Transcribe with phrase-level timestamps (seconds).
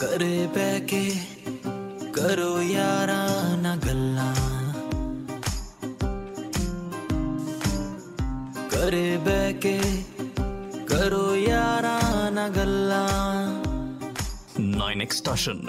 [0.00, 1.10] ਕਰੇ ਬੈ ਕੇ
[2.12, 4.34] ਕਰੋ ਯਾਰਾਂ ਨਾ ਗੱਲਾਂ।
[8.70, 9.80] ਕਰੇ ਬੈ ਕੇ
[10.88, 13.08] ਕਰੋ ਯਾਰਾਂ ਨਾ ਗੱਲਾਂ।
[14.60, 15.60] 9 ਐਕਸਟੈਸ਼ਨ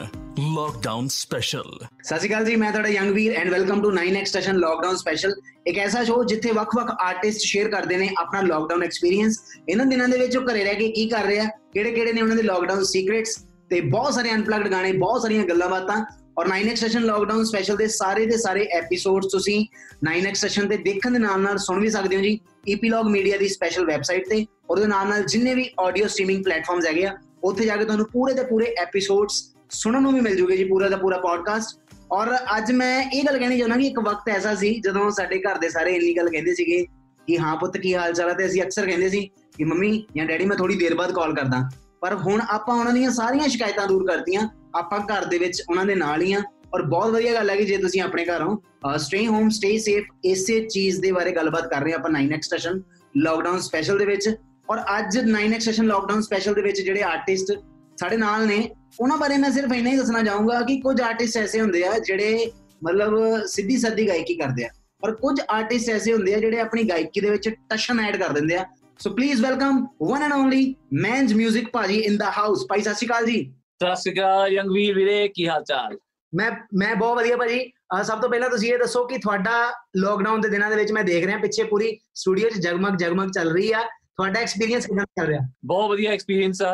[0.56, 1.64] ਲੋਕਡਾਊਨ ਸਪੈਸ਼ਲ
[2.04, 5.34] ਸਤਿ ਸ਼੍ਰੀ ਅਕਾਲ ਜੀ ਮੈਂ ਤੁਹਾਡਾ ਯੰਗ ਵੀਰ ਐਂਡ ਵੈਲਕਮ ਟੂ 9 ਐਕਸਟੈਸ਼ਨ ਲੋਕਡਾਊਨ ਸਪੈਸ਼ਲ
[5.68, 10.18] ਇੱਕ ਐਸਾ ਸ਼ੋਅ ਜਿੱਥੇ ਵੱਖ-ਵੱਖ ਆਰਟਿਸਟ ਸ਼ੇਅਰ ਕਰਦੇ ਨੇ ਆਪਣਾ ਲੋਕਡਾਊਨ ਐਕਸਪੀਰੀਅੰਸ ਇਹਨਾਂ ਦਿਨਾਂ ਦੇ
[10.18, 13.38] ਵਿੱਚ ਉਹ ਘਰੇ ਰਹਿ ਕੇ ਕੀ ਕਰ ਰਿਹਾ ਕਿਹੜੇ-ਕਿਹੜੇ ਨੇ ਉਹਨਾਂ ਦੇ ਲੋਕਡਾਊਨ ਸੀਕ੍ਰੀਟਸ
[13.72, 15.96] ਤੇ ਬਹੁਤ ਸਾਰੇ ਅਨਪਲੱਗਡ ਗਾਣੇ, ਬਹੁਤ ਸਾਰੀਆਂ ਗੱਲਾਂ ਬਾਤਾਂ
[16.38, 19.60] ਔਰ 9 ਐਕਸਟੈਸ਼ਨ ਲੋਕਡਾਊਨ ਸਪੈਸ਼ਲ ਦੇ ਸਾਰੇ ਦੇ ਸਾਰੇ ਐਪੀਸੋਡਸ ਤੁਸੀਂ
[20.08, 22.40] 9 ਐਕਸਟੈਸ਼ਨ ਤੇ ਦੇਖਣ ਦੇ ਨਾਲ-ਨਾਲ ਸੁਣ ਵੀ ਸਕਦੇ ਹੋ ਜੀ
[22.70, 27.18] ਈਪੀਲੌਗ ਮੀਡੀਆ ਦੀ ਸਪੈਸ਼ਲ ਵੈਬਸਾਈਟ ਤੇ ਉਹਦੇ ਨਾਲ-ਨਾਲ ਜਿੰਨੇ ਵੀ ਆਡੀਓ ਸਟ੍ਰੀਮਿੰਗ ਪਲੇਟਫਾਰਮਸ ਹੈਗੇ ਆ,
[27.44, 30.90] ਉੱਥੇ ਜਾ ਕੇ ਤੁਹਾਨੂੰ ਪੂਰੇ ਦੇ ਪੂਰੇ ਐਪੀਸੋਡਸ ਸੁਣਨ ਨੂੰ ਵੀ ਮਿਲ ਜੂਗੇ ਜੀ, ਪੂਰਾ
[30.90, 31.78] ਦਾ ਪੂਰਾ ਪੋਡਕਾਸਟ
[32.12, 35.58] ਔਰ ਅੱਜ ਮੈਂ ਇਹ ਗੱਲ ਕਹਿਣੀ ਚਾਹੁੰਦਾ ਕਿ ਇੱਕ ਵਕਤ ਐਸਾ ਸੀ ਜਦੋਂ ਸਾਡੇ ਘਰ
[35.58, 36.86] ਦੇ ਸਾਰੇ ਇੰਨੀ ਗੱਲ ਕਹਿੰਦੇ ਸੀਗੇ
[37.28, 40.26] ਕਿ ਹਾਂ ਪੁੱਤ ਕੀ ਹਾਲ ਚਾਲ ਹੈ ਤੇ ਅਸੀਂ ਅਕਸਰ ਕਹਿੰਦੇ ਸੀ ਕਿ ਮੰਮੀ ਜਾਂ
[40.26, 41.70] ਡੈਡੀ ਮੈਂ ਥੋੜੀ ਦੇਰ ਬਾਅਦ ਕਾਲ ਕਰਦਾ।
[42.02, 45.96] ਪਰ ਹੁਣ ਆਪਾਂ ਉਹਨਾਂ ਦੀਆਂ ਸਾਰੀਆਂ ਸ਼ਿਕਾਇਤਾਂ ਦੂਰ ਕਰਤੀਆਂ, ਆਪਾਂ ਘਰ ਦੇ ਵਿੱਚ ਉਹਨਾਂ ਦੇ
[45.96, 46.42] ਨਾਲ ਹੀ ਆ
[46.74, 50.06] ਔਰ ਬਹੁਤ ਵਧੀਆ ਗੱਲ ਹੈ ਕਿ ਜੇ ਤੁਸੀਂ ਆਪਣੇ ਘਰ ਹੋ ਸਟੇ ਹੋਮ ਸਟੇ ਸੇਫ
[50.26, 52.82] ਇਸੇ ਚੀਜ਼ ਦੇ ਬਾਰੇ ਗੱਲਬਾਤ ਕਰ ਰਹੇ ਆਪਾਂ 9 ਐਕਸਟੈਸ਼ਨ
[53.16, 54.30] ਲਾਕਡਾਊਨ ਸਪੈਸ਼ਲ ਦੇ ਵਿੱਚ
[54.70, 57.52] ਔਰ ਅੱਜ 9 ਐਕਸਟੈਸ਼ਨ ਲਾਕਡਾਊਨ ਸਪੈਸ਼ਲ ਦੇ ਵਿੱਚ ਜਿਹੜੇ ਆਰਟਿਸਟ
[57.98, 61.62] ਸਾਡੇ ਨਾਲ ਨੇ, ਉਹਨਾਂ ਬਾਰੇ ਮੈਂ ਸਿਰਫ ਇੰਨਾ ਹੀ ਦੱਸਣਾ ਚਾਹੂੰਗਾ ਕਿ ਕੁਝ ਆਰਟਿਸਟ ਐਸੇ
[61.62, 62.52] ਹੁੰਦੇ ਆ ਜਿਹੜੇ
[62.84, 64.70] ਮਤਲਬ ਸਿੱਧੀ ਸਾਦੀ ਗਾਇਕੀ ਕਰਦੇ ਆ
[65.04, 68.56] ਔਰ ਕੁਝ ਆਰਟਿਸਟ ਐਸੇ ਹੁੰਦੇ ਆ ਜਿਹੜੇ ਆਪਣੀ ਗਾਇਕੀ ਦੇ ਵਿੱਚ ਟਸ਼ਨ ਐਡ ਕਰ ਦਿੰਦੇ
[68.56, 68.66] ਆ
[69.02, 73.08] so please welcome one and only men's 뮤직 ਭਾਜੀ ਇਨ ਦਾ ਹਾਊਸ ਭਾਈ ਸਤਿ ਸ਼੍ਰੀ
[73.08, 73.40] ਅਕਾਲ ਜੀ
[73.84, 75.98] ਸਤਿ ਸ਼੍ਰੀ ਅਕਾਲ ਯੰਗ ਵੀਰ ਕੀ ਹਾਲ ਚਾਲ?
[76.34, 77.72] ਮੈਂ ਮੈਂ ਬਹੁਤ ਵਧੀਆ ਭਾਜੀ।
[78.04, 79.54] ਸਭ ਤੋਂ ਪਹਿਲਾਂ ਤੁਸੀਂ ਇਹ ਦੱਸੋ ਕਿ ਤੁਹਾਡਾ
[79.98, 83.52] ਲੋਕਡਾਊਨ ਦੇ ਦਿਨਾਂ ਦੇ ਵਿੱਚ ਮੈਂ ਦੇਖ ਰਿਹਾ ਪਿੱਛੇ ਪੂਰੀ ਸਟੂਡੀਓ 'ਚ ਜਗਮਗ ਜਗਮਗ ਚੱਲ
[83.54, 83.82] ਰਹੀ ਆ।
[84.18, 85.40] ਤੁਹਾਡਾ ਐਕਸਪੀਰੀਅੰਸ ਕਿਦਾਂ ਚੱਲ ਰਿਹਾ?
[85.66, 86.74] ਬਹੁਤ ਵਧੀਆ ਐਕਸਪੀਰੀਅੰਸ ਆ।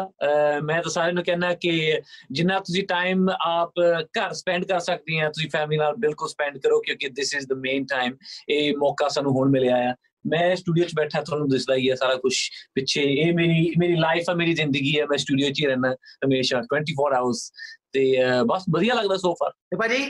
[0.64, 3.80] ਮੈਂ ਤਾਂ ਸਾਰਿਆਂ ਨੂੰ ਕਹਿਣਾ ਕਿ ਜਿੰਨਾ ਤੁਸੀਂ ਟਾਈਮ ਆਪ
[4.20, 7.53] ਘਰ ਸਪੈਂਡ ਕਰ ਸਕਦੇ ਆ ਤੁਸੀਂ ਫੈਮਿਲੀ ਨਾਲ ਬਿਲਕੁਲ ਸਪੈਂਡ ਕਰੋ ਕਿਉਂਕਿ this is the
[7.53, 8.16] main time
[8.50, 9.95] ਇਹ ਮੌਕਾ ਸਾਨੂੰ ਹੁਣ ਮਿਲਿਆ ਆ।
[10.26, 12.34] ਮੈਂ ਸਟੂਡੀਓ 'ਚ ਬੈਠਾ ਤੁਹਾਨੂੰ ਦਿਸਦਾ ਹੀ ਹੈ ਸਾਰਾ ਕੁਝ
[12.76, 15.94] ਪਿੱਛੇ। ਇਹ ਮੇਰੀ ਮੇਰੀ ਲਾਈਫ ਆ ਮੇਰੀ ਜ਼ਿੰਦਗੀ ਹੈ ਮੈਂ ਸਟੂਡੀਓ 'ਚ ਹੀ ਰਹਿਣਾ
[16.26, 17.52] ਹਮੇਸ਼ਾ 24 ਆਵਰਸ
[17.94, 18.04] ਤੇ
[18.48, 20.04] ਬਸ ਵਧੀਆ ਲੱਗਦਾ ਸੋ ਫਾਰ ਤੇ ਭਾਜੀ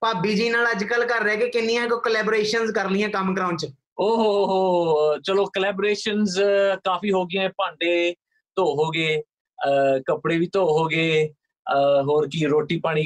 [0.00, 3.56] ਭਾਬੀ ਜੀ ਨਾਲ ਅੱਜ ਕੱਲ ਕਰ ਰਹੇ ਕਿ ਕਿੰਨੀਆਂ ਕੋ ਕੋਲੈਬੋਰੇਸ਼ਨਸ ਕਰ ਲੀਆਂ ਕੰਮ ਕਰਾਉਣ
[3.56, 3.66] 'ਚ?
[3.98, 6.38] ਓਹ ਹੋ ਚਲੋ ਕੋਲੈਬੋਰੇਸ਼ਨਸ
[6.84, 8.14] ਕਾਫੀ ਹੋ ਗਈਆਂ। ਭਾਂਡੇ
[8.56, 9.20] ਧੋ ਹੋ ਗਏ
[10.06, 11.28] ਕੱਪੜੇ ਵੀ ਧੋ ਹੋ ਗਏ।
[12.06, 13.02] ਹੋਰ ਕੀ ਰੋਟੀ ਪਾਣੀ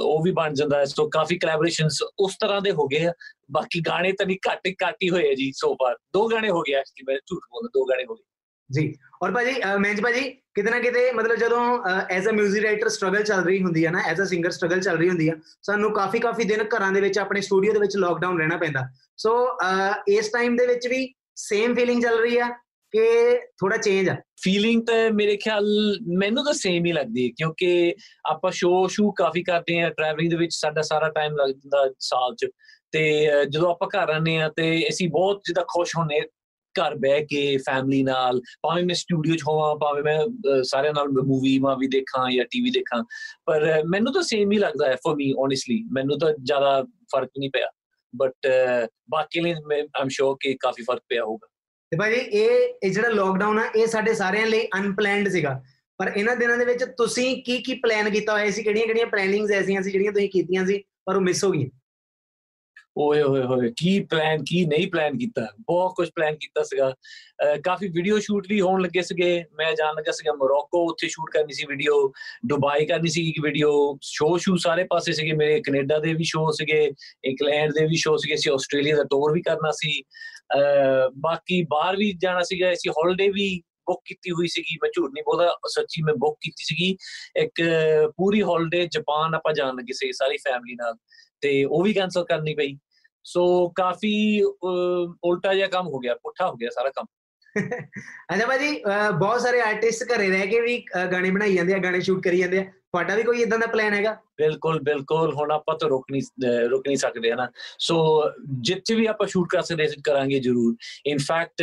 [0.00, 3.12] ਉਹ ਵੀ ਬਣ ਜਾਂਦਾ ਹੈ। ਸੋ ਕਾਫੀ ਕੋਲੈਬੋਰੇਸ਼ਨਸ ਉਸ ਤਰ੍ਹਾਂ ਦੇ ਹੋ ਗਏ ਆ।
[3.50, 6.74] ਬਾਕੀ ਗਾਣੇ ਤਾਂ ਨਹੀਂ, ਘੱਟ ਘੱਟ ਹੀ ਹੋਏ ਜੀ ਸੋ ਫਾਰ ਦੋ ਗਾਣੇ ਹੋ ਗਏ
[6.74, 8.24] ਐਕਚੁਅਲੀ ਮੈਂ ਝੂਠ ਬੋਲਦਾ, ਦੋ ਗਾਣੇ ਹੋ ਗਏ।
[8.70, 10.22] ਜੀ। ਔਰ ਭਾਜੀ ਮੈਂਜ ਭਾਜੀ,
[10.54, 11.60] ਕਿਤੇ ਨਾ ਕਿਤੇ ਮਤਲਬ ਜਦੋਂ
[12.10, 14.96] ਐਜ਼ ਅ 뮤직 ਰਾਈਟਰ ਸਟਰਗਲ ਚੱਲ ਰਹੀ ਹੁੰਦੀ ਹੈ ਨਾ ਐਜ਼ ਅ ਸਿੰਗਰ ਸਟਰਗਲ ਚੱਲ
[14.98, 18.38] ਰਹੀ ਹੁੰਦੀ ਆ, ਸਾਨੂੰ ਕਾਫੀ ਕਾਫੀ ਦਿਨ ਘਰਾਂ ਦੇ ਵਿੱਚ, ਆਪਣੇ ਸਟੂਡੀਓ ਦੇ ਵਿੱਚ ਲਾਕਡਾਊਨ
[18.38, 18.86] ਰਹਿਣਾ ਪੈਂਦਾ।
[19.16, 19.32] ਸੋ
[20.08, 22.48] ਇਸ ਟਾਈਮ ਦੇ ਵਿੱਚ ਵੀ ਸੇਮ ਫੀਲਿੰਗ ਚੱਲ ਰਹੀ ਆ
[22.92, 25.66] ਕਿ ਥੋੜਾ ਚੇਂਜ ਆ। ਫੀਲਿੰਗ ਤਾਂ ਮੇਰੇ ਖਿਆਲ
[26.18, 27.94] ਮੈਨੂੰ ਤਾਂ ਸੇਮ ਹੀ ਲੱਗਦੀ ਹੈ, ਕਿਉਂਕਿ
[28.30, 32.34] ਆਪਾਂ ਸ਼ੋ ਸ਼ੂ ਕਾਫੀ ਕਰਦੇ ਆ ਟਰੈਵਲਿੰਗ ਦੇ ਵਿੱਚ ਸਾਡਾ ਸਾਰਾ ਟਾਈਮ ਲੱਗ ਜਾਂਦਾ ਸਾਲ
[32.34, 32.46] 'ਚ।
[32.92, 33.02] ਤੇ
[33.50, 36.20] ਜਦੋਂ ਆਪਾਂ ਘਰ ਆਨੇ ਆ ਤੇ ਅਸੀਂ ਬਹੁਤ ਜਿੱਦਾਂ ਖੁਸ਼ ਹੁੰਨੇ
[36.74, 41.58] ਘਰ ਬਹਿ ਕੇ ਫੈਮਿਲੀ ਨਾਲ, ਭਾਵੇਂ ਮੈਂ ਸਟੂਡੀਓ 'ਚ ਹੋਵਾਂ, ਭਾਵੇਂ ਮੈਂ ਸਾਰਿਆਂ ਨਾਲ ਮੂਵੀ
[41.58, 43.02] ਮਾ ਵੀ ਦੇਖਾਂ ਜਾਂ ਟੀਵੀ ਦੇਖਾਂ,
[43.46, 47.50] ਪਰ ਮੈਨੂੰ ਤਾਂ ਸੇਮ ਹੀ ਲੱਗਦਾ ਹੈ ਫॉर ਮੀ ਓਨੈਸਟਲੀ ਮੈਨੂੰ ਤਾਂ ਜ਼ਿਆਦਾ ਫ਼ਰਕ ਨਹੀਂ
[47.50, 47.68] ਪਿਆ।
[48.14, 48.46] ਬਟ
[49.10, 51.48] ਬਾਕੀ ਲਈ ਮੈਂ ਆਮ ਸ਼ੋਰ ਕਿ ਕਾਫੀ ਫ਼ਰਕ ਪਿਆ ਹੋਊਗਾ।
[51.92, 52.50] ਤੇ ਭਾਜੀ ਇਹ
[52.82, 55.60] ਇਹ ਜਿਹੜਾ ਲੋਕਡਾਊਨ ਆ, ਇਹ ਸਾਡੇ ਸਾਰਿਆਂ ਲਈ ਅਨਪਲੈਨਡ ਸੀਗਾ।
[55.98, 58.62] ਪਰ ਇਹਨਾਂ ਦਿਨਾਂ ਦੇ ਵਿੱਚ ਤੁਸੀਂ ਕੀ ਕੀ ਪਲਾਨ ਕੀਤਾ ਹੋਇਆ ਸੀ?
[58.62, 61.68] ਕਿਹੜੀਆਂ ਕਿਹੜੀਆਂ ਪਲੈਨਿੰਗਸ ਐਸੀਆਂ ਸੀ ਜਿਹੜੀਆਂ ਤੁਸੀਂ ਕੀਤੀਆਂ ਸੀ, ਪਰ ਉਹ ਮਿਸ ਹੋ ਗਈਆਂ?
[62.98, 65.46] ਓਏ ਹੋਏ ਹੋਏ ਕੀ ਪਲਾਨ ਕੀ ਨਹੀਂ ਪਲਾਨ ਕੀਤਾ?
[65.66, 66.92] ਬਹੁਤ ਕੁਝ ਪਲਾਨ ਕੀਤਾ ਸੀਗਾ।
[67.64, 71.52] ਕਾਫੀ ਵੀਡੀਓ ਸ਼ੂਟ ਵੀ ਹੋਣ ਲੱਗੇ ਸੀਗੇ। ਮੈਂ ਜਾਣ ਲੱਗਾ ਸੀਗਾ ਮੋਰੋਕੋ ਉੱਥੇ ਸ਼ੂਟ ਕਰਨੀ
[71.54, 71.96] ਸੀ ਵੀਡੀਓ
[72.50, 73.72] ਦੁਬਈ ਕਰਨੀ ਸੀ ਇੱਕ ਵੀਡੀਓ
[74.02, 76.82] ਸ਼ੋ ਸ਼ੂ ਸਾਰੇ ਪਾਸੇ ਸੀਗੇ। ਮੇਰੇ ਕੈਨੇਡਾ ਦੇ ਵੀ ਸ਼ੋ ਸੀਗੇ
[77.30, 80.02] ਇੰਗਲੈਂਡ ਦੇ ਵੀ ਸ਼ੋ ਸੀਗੇ। ਸੀ ਆਸਟ੍ਰੇਲੀਆ ਦਾ ਟੂਰ ਵੀ ਕਰਨਾ ਸੀ।
[81.18, 83.48] ਬਾਕੀ ਬਾਹਰ ਵੀ ਜਾਣਾ ਸੀਗਾ, ਅਸੀਂ ਹੌਲੀਡੇ ਵੀ
[83.88, 86.96] ਬੁੱਕ ਕੀਤੀ ਹੋਈ ਸੀਗੀ, ਮੈਂ ਝੂਠ ਨਹੀਂ ਬੋਲਦਾ, ਸੱਚੀ ਮੈਂ ਬੁੱਕ ਕੀਤੀ ਸੀਗੀ।
[87.36, 87.62] ਇੱਕ
[88.16, 90.94] ਪੂਰੀ ਹੌਲੀਡੇ ਜਾਪਾਨ ਆਪਾਂ ਜਾਣ ਲੱਗੇ ਸੀ, ਸਾਰੀ ਫੈਮਿਲੀ ਨਾਲ,
[91.42, 92.76] ਤੇ ਉਹ ਵੀ ਕੈਨਸਲ ਕਰਨੀ ਪਈ।
[93.24, 93.44] ਸੋ
[93.76, 97.06] ਕਾਫੀ ਉਲਟਾ ਜਿਹਾ ਕੰਮ ਹੋ ਗਿਆ, ਪੁੱਠਾ ਹੋ ਗਿਆ ਸਾਰਾ ਕੰਮ।
[98.32, 98.70] ਅੱਛਾ ਭਾਜੀ
[99.18, 100.78] ਬਹੁਤ ਸਾਰੇ ਆਰਟਿਸਟ ਘਰੇ ਰਹਿ ਕੇ ਵੀ
[101.12, 103.94] ਗਾਣੇ ਬਣਾਈ ਜਾਂਦੇ ਆ, ਗਾਣੇ ਸ਼ੂਟ ਕਰੀ ਜਾਂਦੇ ਆ। ਤੁਹਾਡਾ ਵੀ ਕੋਈ ਇਦਾਂ ਦਾ ਪਲਾਨ
[103.94, 104.16] ਹੈਗਾ?
[104.38, 106.22] ਬਿਲਕੁਲ ਬਿਲਕੁਲ। ਹੁਣ ਆਪਾਂ ਤਾਂ ਰੁਕ ਨਹੀਂ
[106.68, 107.48] ਰੁਕ ਨਹੀਂ ਸਕਦੇ, ਹਨਾ?
[107.78, 108.22] ਸੋ
[108.60, 110.76] ਜਿੱਥੇ ਵੀ ਆਪਾਂ ਸ਼ੂਟ ਕਰ ਸਕਦੇ ਕਰਾਂਗੇ ਜ਼ਰੂਰ।
[111.06, 111.62] ਇਨਫੈਕਟ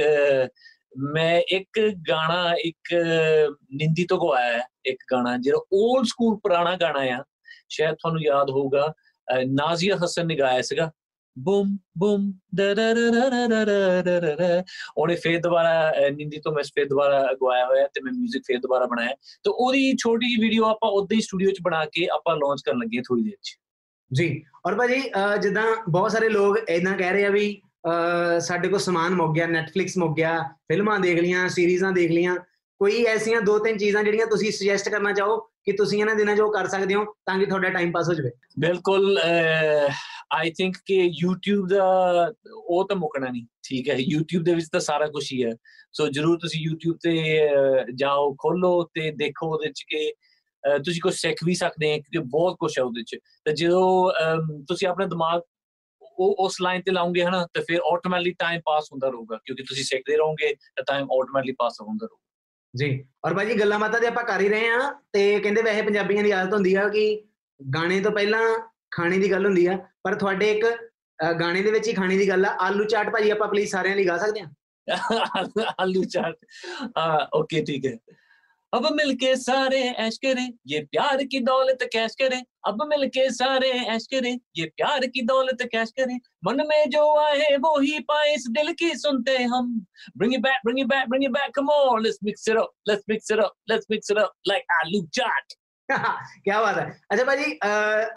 [1.13, 1.79] ਮੈਂ ਇੱਕ
[2.09, 2.93] ਗਾਣਾ, ਇੱਕ
[3.73, 7.23] ਨਿੰਦੀ ਤੋਂ ਗਵਾਇਆ ਹੈ, ਇੱਕ ਗਾਣਾ, ਜਿਹੜਾ 올ਡ ਸਕੂਲ ਪੁਰਾਣਾ ਗਾਣਾ ਆ।
[7.69, 8.93] ਸ਼ਾਇਦ ਤੁਹਾਨੂੰ ਯਾਦ ਹੋਊਗਾ
[9.47, 10.91] ਨਾਜ਼ੀਆ ਹਸਨ ਨੇ ਗਾਇਆ ਸੀਗਾ।
[11.38, 13.00] ਬੂਮ ਬੂਮ, ਦ ਦ ਦ
[14.03, 14.64] ਦ ਦ
[14.97, 18.85] ਉਹਨੇ ਫੇਰ ਦੁਬਾਰਾ ਨਿੰਦੀ ਤੋਂ ਮੈਂ ਫੇਰ ਦੁਬਾਰਾ ਗਵਾਇਆ ਹੋਇਆ ਤੇ ਮੈਂ 뮤직 ਫੇਰ ਦੁਬਾਰਾ
[18.85, 19.14] ਬਣਾਇਆ।
[19.44, 22.80] ਤੇ ਉਹਦੀ ਛੋਟੀ ਜਿਹੀ ਵੀਡੀਓ ਆਪਾਂ ਉਦਾਂ ਹੀ ਸਟੂਡੀਓ 'ਚ ਬਣਾ ਕੇ ਆਪਾਂ ਲਾਂਚ ਕਰਨ
[22.80, 23.58] ਲੱਗੇ ਥੋੜੀ ਦੇਰ 'ਚ।
[24.12, 25.02] ਜੀ, ਔਰ ਭਾਜੀ
[25.41, 27.62] ਜਿੱਦਾਂ ਬਹੁਤ ਸਾਰੇ ਲੋਕ ਇਦਾਂ ਕਹਿ ਰਹੇ ਆ ਵੀ
[28.40, 32.36] ਸਾਡੇ ਕੋਲ ਸਮਾਨ ਮੁੱਕ ਗਿਆ ਨੈਟਫਲਿਕਸ ਮੁੱਕ ਗਿਆ, ਫਿਲਮਾਂ ਦੇਖ ਲੀਆਂ ਸੀਰੀਜ਼ਾਂ ਦੇਖ ਲੀਆਂ
[32.84, 36.52] ਕੋਈ ਐਸੀਆਂ ਦੋ ਤਿੰਨ ਚੀਜ਼ਾਂ ਜਿਹੜੀਆਂ ਤੁਸੀਂ ਸੁਜੈਸਟ ਕਰਨਾ ਚਾਹੋ ਕਿ ਤੁਸੀਂ ਇਹਨਾਂ ਦਿਨਾਂ ਜੋ
[36.52, 39.20] ਕਰ ਸਕਦੇ ਹੋ ਤਾਂ ਕਿ ਤੁਹਾਡਾ ਟਾਈਮ ਪਾਸ ਹੋ ਜਾਵੇ। ਬਿਲਕੁਲ
[40.34, 41.84] ਆਈ ਥਿੰਕ ਕਿ YouTube ਦਾ
[42.66, 45.52] ਉਹ ਤਾਂ ਮੁਕਣਾ ਨਹੀਂ ਠੀਕ ਹੈ। YouTube ਦੇ ਵਿੱਚ ਤਾਂ ਸਾਰਾ ਕੁਝ ਹੀ ਹੈ।
[45.94, 47.40] ਸੋ ਜਰੂਰ ਤੁਸੀਂ YouTube ਤੇ
[47.96, 52.29] ਜਾਓ ਖੋਲੋ ਤੇ ਦੇਖੋ ਉਹਦੇ ਚ ਕਿ ਅਹ ਤੁਸੀਂ ਕੁਝ ਸਿੱਖ ਵੀ ਸਕਦੇ ਆ ਕਿਉਂਕਿ
[52.29, 53.16] ਬਹੁਤ ਕੁਝ ਹੈ ਉਹਦੇ ਚ।
[53.46, 55.41] ਤੇ ਜਦੋਂ ਅਮ, ਤੁਸੀਂ ਆਪਣੇ ਦਿਮਾਗ
[56.02, 59.84] ਉਹ ਉਸ ਲਾਈਨ ਤੇ ਲਾਉਂਗੇ ਹਨਾ ਤੇ ਫਿਰ ਆਟੋਮੈਟਿਕਲੀ ਟਾਈਮ ਪਾਸ ਹੁੰਦਾ ਰਹੂਗਾ ਕਿਉਂਕਿ ਤੁਸੀਂ
[59.84, 62.22] ਸਿੱਖਦੇ ਰਹੋਗੇ ਤਾਂ ਟਾਈਮ ਆਟੋਮੈਟਿਕਲੀ ਪਾਸ ਹੁੰਦਾ ਰਹੂਗਾ।
[62.73, 62.90] ਜੀ।
[63.25, 64.79] ਔਰ ਭਾਜੀ ਗੱਲਾਂ ਬਾਤਾਂ ਤੇ ਆਪਾਂ ਕਰ ਹੀ ਰਹੇ ਆ
[65.14, 67.05] ਤੇ ਕਹਿੰਦੇ ਵੈਸੇ ਪੰਜਾਬੀਆਂ ਦੀ ਆਦਤ ਹੁੰਦੀ ਆ ਕਿ
[67.61, 68.41] ਗਾਣੇ ਤੋਂ ਪਹਿਲਾਂ
[68.91, 70.66] ਖਾਣੇ ਦੀ ਗੱਲ ਹੁੰਦੀ ਆ, ਪਰ ਤੁਹਾਡੇ ਇੱਕ
[71.40, 74.08] ਗਾਣੇ ਦੇ ਵਿੱਚ ਹੀ ਖਾਣੇ ਦੀ ਗੱਲ ਆ। ਆਲੂ ਚਾਟ ਭਾਜੀ ਆਪਾਂ ਪਲੀਜ਼ ਸਾਰਿਆਂ ਲਈ
[74.08, 74.47] ਗਾ ਸਕਦੇ ਆ
[75.79, 76.35] ਆਲੂ ਚਾਟ।
[76.97, 77.97] ਆ ਓਕੇ ਠੀਕ ਹੈ।
[78.73, 84.08] अब मिलके सारे ऐश करें ये प्यार की दौलत कैश करें अब मिलके सारे ऐश
[84.11, 86.16] करें ये प्यार की दौलत कैश करें
[86.46, 89.73] मन में जो आए वो ही पाए इस दिल की सुनते हम
[90.17, 92.72] bring it back bring it back bring it back come on let's mix it up
[92.87, 95.53] let's mix it up let's mix it up like आलू चाट
[96.45, 97.59] ਕੀ ਬਾਤ ਹੈ। ਅੱਛਾ ਭਾਜੀ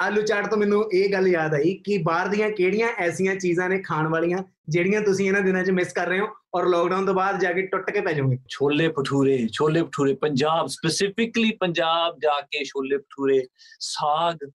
[0.00, 3.78] ਆਲੂ ਚਾਟ ਤੋਂ ਮੈਨੂੰ ਇਹ ਗੱਲ ਯਾਦ ਆਈ ਕਿ ਬਾਹਰ ਦੀਆਂ ਕਿਹੜੀਆਂ ਐਸੀਆਂ ਚੀਜ਼ਾਂ ਨੇ
[3.78, 4.38] ਖਾਣ ਵਾਲੀਆਂ
[4.68, 7.62] ਜਿਹੜੀਆਂ ਤੁਸੀਂ ਇਹਨਾਂ ਦਿਨਾਂ 'ਚ ਮਿਸ ਕਰ ਰਹੇ ਹੋ ਔਰ ਲੋਕਡਾਊਨ ਤੋਂ ਬਾਅਦ ਜਾ ਕੇ
[7.62, 8.38] ਟੁੱਟ ਕੇ ਪੈ ਜਾਓਗੇ?
[8.48, 13.46] ਛੋਲੇ ਭਟੂਰੇ ਛੋਲੇ ਭਟੂਰੇ ਪੰਜਾਬ ਸਪੈਸੀਫਿਕਲੀ ਪੰਜਾਬ ਜਾ ਕੇ ਛੋਲੇ ਭਟੂਰੇ
[13.80, 14.50] ਸਾਗ।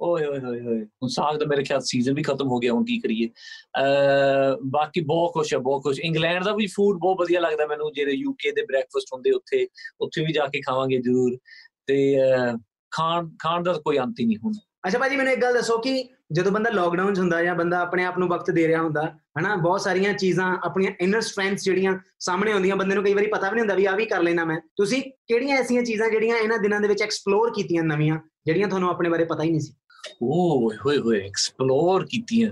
[0.00, 2.84] ਓਏ ਓਏ ਓਏ ਓਏ, ਹੁਣ ਸਾਗ ਦਾ ਮੇਰੇ ਖਿਆਲ ਸੀਜ਼ਨ ਵੀ ਖਤਮ ਹੋ ਗਿਆ, ਹੁਣ
[2.84, 3.28] ਕੀ ਕਰੀਏ?
[3.80, 7.92] ਅ ਬਾਕੀ ਬਹੁਤ ਕੁਝ ਹੈ ਬਹੁਤ ਕੁਝ ਇੰਗਲੈਂਡ ਦਾ ਵੀ ਫੂਡ ਬਹੁਤ ਵਧੀਆ ਲੱਗਦਾ ਮੈਨੂੰ,
[7.92, 9.66] ਜਿਹੜੇ ਯੂਕੇ ਦੇ ਬ੍ਰੈਕਫਾਸਟ ਹੁੰਦੇ ਉੱਥੇ
[10.00, 11.36] ਉੱਥੇ ਵੀ ਜਾ ਕੇ ਖਾਵਾਂਗੇ ਜ਼ਰੂਰ।
[11.86, 12.16] ਤੇ
[12.90, 14.52] ਖਾਣ ਖਾਣ ਦਾ ਕੋਈ ਅੰਤ ਹੀ ਨਹੀਂ ਹੁਣ
[14.86, 18.04] ਅੱਛਾ ਭਾਜੀ ਮੈਨੂੰ ਇੱਕ ਗੱਲ ਦੱਸੋ ਕਿ ਜਦੋਂ ਬੰਦਾ ਲੋਕਡਾਊਨ 'ਚ ਹੁੰਦਾ ਜਾਂ ਬੰਦਾ ਆਪਣੇ
[18.04, 22.52] ਆਪ ਨੂੰ ਵਕਤ ਦੇ ਰਿਹਾ ਹੁੰਦਾ ਹਨਾ ਬਹੁਤ ਸਾਰੀਆਂ ਚੀਜ਼ਾਂ ਆਪਣੀਆਂ ਇਨਰ ਸਟਰੈਂਥਸ ਜਿਹੜੀਆਂ ਸਾਹਮਣੇ
[22.52, 24.60] ਆਉਂਦੀਆਂ ਬੰਦੇ ਨੂੰ ਕਈ ਵਾਰੀ ਪਤਾ ਵੀ ਨਹੀਂ ਹੁੰਦਾ ਵੀ ਆ ਵੀ ਕਰ ਲੈਣਾ ਮੈਂ।
[24.76, 29.08] ਤੁਸੀਂ ਕਿਹੜੀਆਂ ਐਸੀਆਂ ਚੀਜ਼ਾਂ ਜਿਹੜੀਆਂ ਇਹਨਾਂ ਦਿਨਾਂ ਦੇ ਵਿੱਚ ਐਕਸਪਲੋਰ ਕੀਤੀਆਂ ਨਵੀਆਂ ਜਿਹੜੀਆਂ ਤੁਹਾਨੂੰ ਆਪਣੇ
[29.08, 29.74] ਬਾਰੇ ਪਤਾ ਹੀ ਨਹੀਂ ਸੀ?
[30.22, 32.50] ਓਏ ਹੋਏ ਹੋਏ ਐਕਸਪਲੋਰ ਕੀਤੀਆਂ।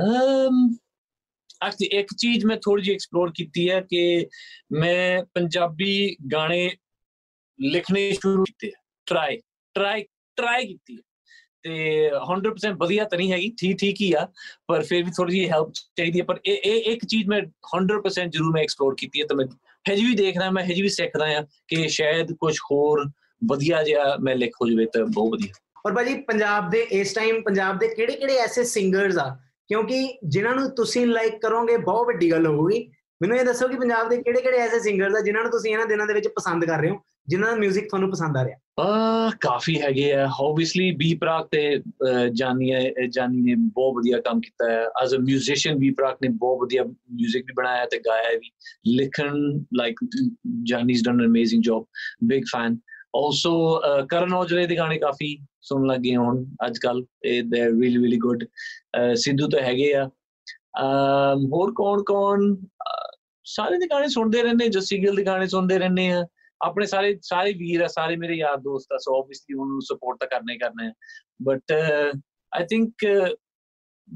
[0.00, 0.76] ਅਮ
[1.62, 4.26] ਐਕਚੁਅਲੀ ਇੱਕ ਚੀਜ਼ ਮੈਂ ਥੋੜੀ ਜਿਹੀ ਐਕਸਪਲੋਰ ਕੀਤੀ ਹੈ ਕਿ
[4.72, 6.70] ਮੈਂ ਪੰਜਾਬੀ ਗਾਣੇ
[7.60, 8.72] ਲਿਖਣੇ ਸ਼ੁਰੂ ਕੀਤੇ
[9.06, 9.38] ਟਰਾਈ
[9.74, 10.02] ਟਰਾਈ
[10.36, 11.02] ਟਰਾਈ ਕੀਤੀ ਹੈ।
[11.62, 14.28] ਤੇ 100% ਵਧੀਆ ਤਾਂ ਨਹੀਂ ਹੈਗੀ, ਠੀਕ ਠੀਕ ਹੀ ਆ,
[14.66, 18.32] ਪਰ ਫਿਰ ਵੀ ਥੋੜੀ ਜਿਹੀ ਹੈਲਪ ਚਾਹੀਦੀ ਹੈ। ਪਰ ਇਹ ਇਹ, ਇੱਕ ਚੀਜ਼ ਮੈਂ 100%
[18.32, 19.46] ਜ਼ਰੂਰ ਮੈਂ ਐਕਸਪਲੋਰ ਕੀਤੀ ਹੈ ਤਾਂ ਮੈਂ
[19.92, 23.04] ਹਜੇ ਵੀ ਦੇਖਦਾ ਮੈਂ ਹਜੇ ਵੀ ਸਿੱਖਦਾ ਆ ਕਿ ਸ਼ਾਇਦ ਕੁਝ ਹੋਰ
[23.50, 25.52] ਵਧੀਆ ਜਿਹਾ ਮੈਂ ਲਿਖ ਹੋ ਜਵੇ ਤਾਂ ਬਹੁਤ ਵਧੀਆ।
[25.86, 29.36] ਔਰ ਭਾਜੀ, ਪੰਜਾਬ ਦੇ ਇਸ ਟਾਈਮ ਪੰਜਾਬ ਦੇ ਕਿਹੜੇ ਕਿਹੜੇ ਐਸੇ ਸਿੰਗਰਸ ਆ?
[29.68, 32.90] ਕਿਉਂਕਿ ਜਿਨ੍ਹਾਂ ਨੂੰ ਤੁਸੀਂ ਲਾਈਕ ਕਰੋਗੇ, ਬਹੁਤ ਵੱਡੀ ਗੱਲ ਹੋਊਗੀ।
[33.22, 35.86] ਮੈਨੂੰ ਇਹ ਦੱਸੋ ਕਿ ਪੰਜਾਬ ਦੇ ਕਿਹੜੇ ਕਿਹੜੇ ਐਸੇ ਸਿੰਗਰਸ ਆ ਜਿਨ੍ਹਾਂ ਨੂੰ ਤੁਸੀਂ ਇਹਨਾਂ
[35.86, 36.96] ਦਿਨਾਂ ਦੇ ਵਿੱਚ ਪਸੰਦ ਕਰ ਰਹੇ ਹੋ?
[37.27, 41.59] ਜਿਨ੍ਹਾਂ ਦਾ 뮤직 ਤੁਹਾਨੂੰ ਪਸੰਦ ਆ ਰਿਹਾ ਆ ਕਾਫੀ ਹੈਗੇ ਆ ਆਬਵੀਅਸਲੀ ਬੀ ਪ੍ਰਾਕ ਤੇ
[41.77, 46.17] ਅਹ, ਜਾਨੀ ਹੈ ਜਾਨੀ ਨੇ ਬਹੁਤ ਵਧੀਆ ਕੰਮ ਕੀਤਾ ਹੈ as a musician B Praak
[46.21, 48.49] ਨੇ ਬਹੁਤ ਵਧੀਆ 뮤직 ਵੀ ਬਣਾਇਆ ਤੇ ਗਾਇਆ ਵੀ
[48.95, 49.37] ਲਿਖਣ
[49.77, 49.99] like
[50.71, 51.85] Jaani's done an amazing job
[52.31, 52.77] big fan
[53.19, 57.97] also uh, ਕਰਨ ਔਜਲੇ ਦੇ ਗਾਣੇ ਕਾਫੀ ਸੁਣਨ ਲੱਗੇ ਹੁਣ ਅੱਜ ਕੱਲ ਦੇ are really
[58.03, 58.43] really good
[59.15, 63.11] Sidhu ਤਾਂ ਹੈਗੇ ਆ ਅਮ, ਹੋਰ ਕੌਣ ਕੌਣ ਅਹ,
[63.45, 66.25] ਸਾਰੇ ਦੇ ਗਾਣੇ ਸੁਣਦੇ ਰਹਿੰਦੇ ਜੱਸੀ ਗਿੱਲ ਦੇ ਗਾਣੇ ਸੁਣਦੇ ਰਹਿੰਦੇ ਆ
[66.62, 70.18] ਆਪਣੇ ਸਾਰੇ ਸਾਰੇ ਵੀਰ ਆ ਸਾਰੇ ਮੇਰੇ ਯਾਰ ਦੋਸਤ ਆ ਸੋ ਆਬਵੀਅਸਲੀ ਉਹਨਾਂ ਨੂੰ ਸਪੋਰਟ
[70.20, 70.92] ਤਾਂ ਕਰਨਾ ਹੀ ਕਰਨਾ ਹੈ।
[71.42, 71.72] ਬਟ
[72.54, 72.94] ਆਈ ਥਿੰਕ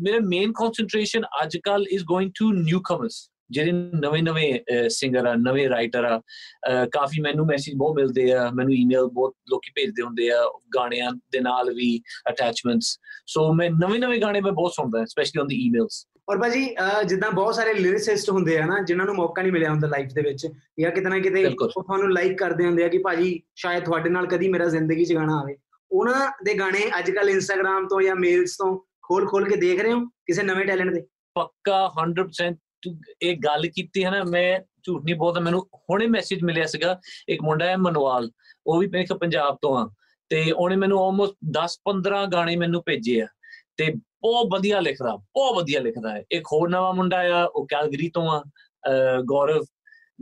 [0.03, 5.69] ਮੇਰਾ ਮੇਨ ਕਨਸੈਂਟ੍ਰੇਸ਼ਨ ਅੱਜ ਕੱਲ ਇਜ਼ ਗੋਇੰਗ ਟੂ ਨਿਊਕਮਰਸ ਜਿਹੜੇ ਨਵੇਂ ਨਵੇਂ ਸਿੰਗਰ ਆ ਨਵੇਂ
[5.69, 10.31] ਰਾਈਟਰ ਆ। ਅਹ, ਕਾਫੀ ਮੈਨੂੰ ਮੈਸੇਜ ਬਹੁਤ ਮਿਲਦੇ ਆ ਮੈਨੂੰ ਈਮੇਲ ਬਹੁਤ ਲੋਕੀ ਭੇਜਦੇ ਹੁੰਦੇ
[10.31, 10.37] ਆ
[10.75, 15.47] ਗਾਣਿਆਂ ਦੇ ਨਾਲ ਵੀ ਅਟੈਚਮੈਂਟਸ ਸੋ ਮੈਂ ਨਵੇਂ ਨਵੇਂ ਗਾਣੇ ਮੈਂ ਬਹੁਤ ਸੁਣਦਾ ਸਪੈਸ਼ਲੀ ਔਨ
[15.47, 16.65] ਦੀ ਈਮੇਲਸ ਔਰ ਭਾਜੀ
[17.07, 20.23] ਜਿੱਦਾਂ ਬਹੁਤ ਸਾਰੇ ਲਿਰਿਸਿਸਟ ਹੁੰਦੇ ਆ ਨਾ ਜਿਨ੍ਹਾਂ ਨੂੰ ਮੌਕਾ ਨਹੀਂ ਮਿਲਿਆ ਹੁੰਦਾ ਲਾਈਫ ਦੇ
[20.23, 20.47] ਵਿੱਚ
[20.81, 24.27] ਜਾਂ ਕਿਤੇ ਨਾ ਕਿਤੇ। ਉਹ ਤੁਹਾਨੂੰ ਲਾਈਕ ਕਰਦੇ ਹੁੰਦੇ ਆ ਕਿ ਭਾਜੀ ਸ਼ਾਇਦ ਤੁਹਾਡੇ ਨਾਲ
[24.27, 25.57] ਕਦੀ ਮੇਰਾ ਜ਼ਿੰਦਗੀ 'ਚ ਗਾਣਾ ਆਵੇ।
[25.91, 29.93] ਉਹਨਾਂ ਦੇ ਗਾਣੇ ਅੱਜ ਕੱਲ ਇੰਸਟਾਗ੍ਰam ਤੋਂ ਜਾਂ ਮੇਲਸ ਤੋਂ ਖੋਲ ਖੋਲ ਕੇ ਦੇਖ ਰਹੇ
[29.93, 31.01] ਹੋ ਕਿਸੇ ਨਵੇਂ ਟੈਲੈਂਟ ਦੇ?
[31.35, 36.43] ਪੱਕਾ 100% ਤੂੰ ਇਹ ਗੱਲ ਕੀਤੀ ਹੈ ਨਾ ਮੈਂ ਝੂਠ ਨਹੀਂ ਬੋਲਦਾ ਮੈਨੂੰ ਹੁਣੇ ਮੈਸੇਜ
[36.45, 36.99] ਮਿਲਿਆ ਸੀਗਾ
[37.29, 38.31] ਇੱਕ ਮੁੰਡਾ ਹੈ ਮਨਵਾਲ
[38.67, 39.89] ਉਹ ਵੀ ਮੇਰੇ ਪੰਜਾਬ ਤੋਂ ਆ
[40.31, 43.27] ਤੇ ਉਹਨੇ ਮੈਨੂੰ ਆਲਮੋਸਟ 10 15 ਗਾਣੇ ਮੈਨੂੰ ਭੇਜੇ ਆ।
[43.77, 48.11] ਤੇ ਬਹੁਤ ਵਧੀਆ ਲਿਖਦਾ ਬਹੁਤ ਵਧੀਆ ਲਿਖਦਾ ਹੈ। ਇੱਕ ਹੋਰ ਨਵਾਂ ਮੁੰਡਾ ਆ ਉਹ ਕੈਲਗਰੀ
[48.15, 48.43] ਤੋਂ ਆ
[48.89, 49.65] ਅਹ ਗੌਰਵ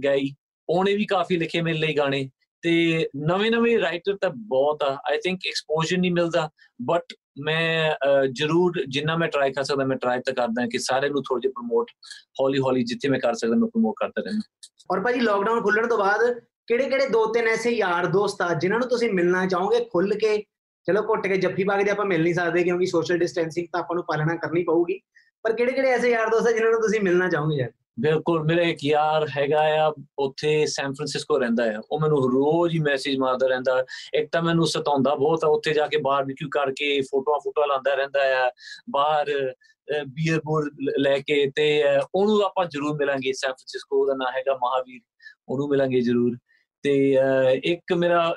[0.04, 0.34] ਗਾਈ।
[0.68, 2.30] ਉਹਨੇ ਵੀ ਕਾਫੀ ਲਿਖੇ ਮੇਰੇ ਲਈ ਗਾਣੇ
[2.62, 6.50] ਤੇ ਨਵੇਂ ਨਵੇਂ ਰਾਈਟਰ ਤਾਂ ਬਹੁਤ ਆ। ਆਈ ਥਿੰਕ ਐਕਸਪੋਜ਼ਰ ਨਹੀਂ ਮਿਲਦਾ
[6.82, 7.02] ਬਟ
[7.40, 11.22] ਮੈਂ ਅਹ, ਜ਼ਰੂਰ ਜਿੰਨਾ ਮੈਂ ਟਰਾਈ ਕਰ ਸਕਦਾ ਮੈਂ ਟਰਾਈ ਤਾਂ ਕਰਦਾ ਕਿ ਸਾਰੇ ਨੂੰ
[11.22, 11.90] ਥੋੜੇ ਜਿਹਾ ਪ੍ਰਮੋਟ
[12.40, 15.98] ਹੌਲੀ ਹੌਲੀ ਜਿੱਥੇ ਮੈਂ ਕਰ ਸਕਦਾ ਮੈਂ ਪ੍ਰਮੋਟ ਕਰਦਾ ਰਹਿੰਦਾ। ਔਰ ਭਾਜੀ ਲੋਕਡਾਊਨ ਖੁੱਲਣ ਤੋਂ
[15.98, 20.14] ਬਾਅਦ ਕਿਹੜੇ ਕਿਹੜੇ ਦੋ ਤਿੰਨ ਐਸੇ ਯਾਰ ਦੋਸਤ ਆ ਜਿਨ੍ਹਾਂ ਨੂੰ ਤੁਸੀਂ ਮਿਲਣਾ ਚਾਹੋਗੇ ਖੁੱਲ
[20.14, 20.44] ਕੇ
[20.90, 23.80] ਚਲੋ ਘੁੱਟ ਕੇ ਜੱਫੀ ਪਾ ਕੇ ਤੇ ਆਪਾਂ ਮਿਲ ਨਹੀਂ ਸਕਦੇ ਕਿਉਂਕਿ ਸੋਸ਼ਲ ਡਿਸਟੈਂਸਿੰਗ ਤਾਂ
[23.80, 25.00] ਆਪਾਂ ਨੂੰ ਪਾਲਣਾ ਕਰਨੀ ਪਊਗੀ।
[25.42, 27.72] ਪਰ ਕਿਹੜੇ ਕਿਹੜੇ ਐਸੇ ਯਾਰ ਦੋਸਤ ਆ ਜਿਨ੍ਹਾਂ ਨੂੰ ਤੁਸੀਂ ਮਿਲਣਾ ਚਾਹੋਗੇ ਯਾਰ?
[28.00, 32.80] ਬਿਲਕੁਲ ਮੇਰਾ ਇੱਕ ਯਾਰ ਹੈਗਾ ਆ ਉੱਥੇ ਸੈਨ ਫਰਾਂਸਿਸਕੋ ਰਹਿੰਦਾ ਹੈ ਉਹ ਮੈਨੂੰ ਰੋਜ਼ ਹੀ
[32.80, 37.40] ਮੈਸੇਜ ਮਾਰਦਾ ਰਹਿੰਦਾ। ਇੱਕ ਤਾਂ ਮੈਨੂੰ ਸਤਾਉਂਦਾ ਬਹੁਤ ਆ ਉੱਥੇ ਜਾ ਕੇ ਬਾਰਬੀਕਿਊ ਕਰਕੇ ਫੋਟੋਆਂ
[37.40, 38.50] ਫੋਟੋਆਂ ਲਾਉਂਦਾ ਰਹਿੰਦਾ ਆ।
[38.90, 39.54] ਬਾਹਰ
[40.06, 44.54] ਬੀਅਰ ਬੋਰ ਲੈ ਕੇ ਤੇ ਅਹ, ਉਹਨੂੰ ਆਪਾਂ ਜ਼ਰੂਰ ਮਿਲਾਂਗੇ। ਸੈਨ ਫਰਾਂਸਿਸਕੋ ਦਾ ਨਾਮ ਹੈਗਾ
[44.54, 45.00] ਮਹਾਵੀਰ।
[45.48, 46.36] ਉਹਨੂੰ ਮਿਲਾਂਗੇ ਜ਼ਰੂਰ।
[46.82, 48.34] ਤੇ ਅਹ, ਇੱਕ ਮੇਰਾ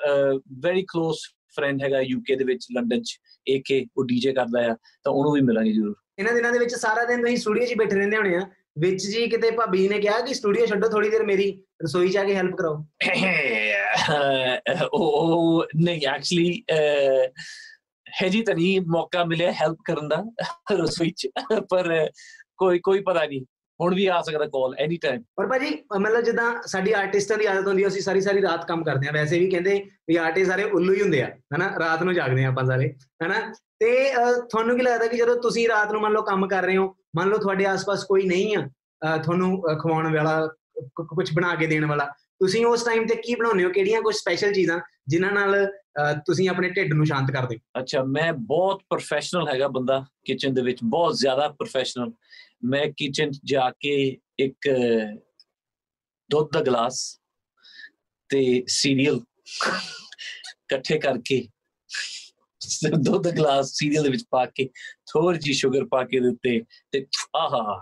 [0.62, 1.16] ਵੈਰੀ ক্লোਜ਼
[1.56, 5.40] ਫਰੈਂਡ ਹੈਗਾ ਯੂਕੇ ਦੇ ਵਿੱਚ ਲੰਡਨ ਚ ਏਕੇ ਉਹ ਡੀਜੇ ਕਰਦਾ ਆ ਤਾਂ ਉਹਨੂੰ ਵੀ
[5.40, 8.40] ਮਿਲਾਂਗੇ ਜ਼ਰੂਰ। ਇਹਨਾਂ ਦਿਨਾਂ ਦੇ ਵਿੱਚ ਸਾਰਾ ਦਿਨ ਤੁਸੀਂ ਸਟੂਡੀਓ 'ਚ ਬੈਠੇ ਰਹਿੰਦੇ ਹੋਣੇ ਆ।
[8.78, 11.50] ਵਿੱਚ ਜੀ ਕਿਤੇ ਭਾਬੀ ਨੇ ਕਿਹਾ ਕਿ ਸਟੂਡੀਓ ਛੱਡੋ ਥੋੜੀ ਦੇਰ ਮੇਰੀ
[11.82, 12.84] ਰਸੋਈ 'ਚ ਆ ਕੇ ਹੈਲਪ ਕਰਾਓ।
[14.92, 16.62] ਉਹ ਉਹ ਨਹੀਂ ਐਕਚੁਅਲੀ
[18.06, 20.22] ਹਜੇ ਤਾਂ ਨਹੀਂ ਮੌਕਾ ਮਿਲਿਆ ਹੈਲਪ ਕਰਨ ਦਾ
[20.72, 21.28] ਰਸੋਈ ਚ
[21.70, 22.08] ਪਰ
[22.56, 23.40] ਕੋਈ ਕੋਈ ਪਤਾ ਨਹੀਂ।
[23.80, 27.66] ਹੁਣ ਵੀ ਆ ਸਕਦਾ ਕਾਲ ਐਨੀ ਟਾਈਮ ਔਰ ਭਾਜੀ ਮਤਲਬ ਜਿੱਦਾਂ ਸਾਡੀ ਆਰਟਿਸਟਾਂ ਦੀ ਆਦਤ
[27.68, 29.74] ਹੁੰਦੀ ਹੈ ਅਸੀਂ ਸਾਰੀ ਸਾਰੀ ਰਾਤ ਕੰਮ ਕਰਦੇ ਆ। ਵੈਸੇ ਵੀ ਕਹਿੰਦੇ
[30.08, 31.70] ਵੀ ਆਰਟਿਸਟ ਸਾਰੇ ਉੱਲੂ ਹੀ ਹੁੰਦੇ ਆ ਹਨਾ?
[31.78, 32.92] ਰਾਤ ਨੂੰ ਜਾਗਦੇ ਆ ਆਪਾਂ ਸਾਰੇ
[33.24, 33.40] ਹਨਾ?
[33.80, 34.10] ਤੇ
[34.50, 37.28] ਤੁਹਾਨੂੰ ਕੀ ਲੱਗਦਾ ਕਿ ਜਦੋਂ ਤੁਸੀਂ ਰਾਤ ਨੂੰ ਮੰਨ ਲਓ ਕੰਮ ਕਰ ਰਹੇ ਹੋ ਮੰਨ
[37.28, 40.46] ਲਓ ਤੁਹਾਡੇ ਆਸ-ਪਾਸ ਕੋਈ ਨਹੀਂ ਆ ਤੁਹਾਨੂੰ ਖਵਾਉਣ ਵਾਲਾ
[40.96, 42.04] ਕੁਝ ਬਣਾ ਕੇ ਦੇਣ ਵਾਲਾ
[42.40, 43.70] ਤੁਸੀਂ ਉਸ ਟਾਈਮ ਤੇ ਕੀ ਬਣਾਉਂਦੇ ਹੋ?
[43.70, 45.66] ਕਿਹੜੀਆਂ ਕੁਝ ਸਪੈਸ਼ਲ ਚੀਜ਼ਾਂ ਜਿਨ੍ਹਾਂ ਨਾਲ
[46.26, 47.56] ਤੁਸੀਂ ਆਪਣੇ ਢਿੱਡ ਨੂੰ ਸ਼ਾਂਤ ਕਰਦੇ?
[47.56, 52.12] ਹੋ ਅੱਛਾ ਮੈਂ ਬਹੁਤ ਪ੍ਰੋਫੈਸ਼ਨਲ ਹੈਗਾ ਬੰਦਾ ਕਿਚਨ ਦੇ ਵਿੱਚ ਬਹੁਤ ਜ਼ਿਆਦਾ ਪ੍ਰੋਫੈਸ਼ਨਲ
[52.62, 53.94] ਮੈਂ ਕਿਚਨ ਚ ਜਾ ਕੇ
[54.38, 55.16] ਇੱਕ ਅਹ,
[56.30, 57.00] ਦੁੱਧ ਦਾ ਗਲਾਸ
[58.30, 59.20] ਤੇ ਸੀਰੀਅਲ
[60.64, 61.46] ਇਕੱਠੇ ਕਰਕੇ
[62.98, 64.64] ਦੁੱਧ ਦਾ ਗਲਾਸ ਸੀਰੀਅਲ ਦੇ ਵਿੱਚ ਪਾ ਕੇ
[65.06, 66.60] ਥੋੜੀ ਜੀ ਸ਼ੂਗਰ ਪਾ ਕੇ ਦੇ ਉੱਤੇ
[66.92, 67.06] ਤੇ
[67.36, 67.80] ਆਹਾ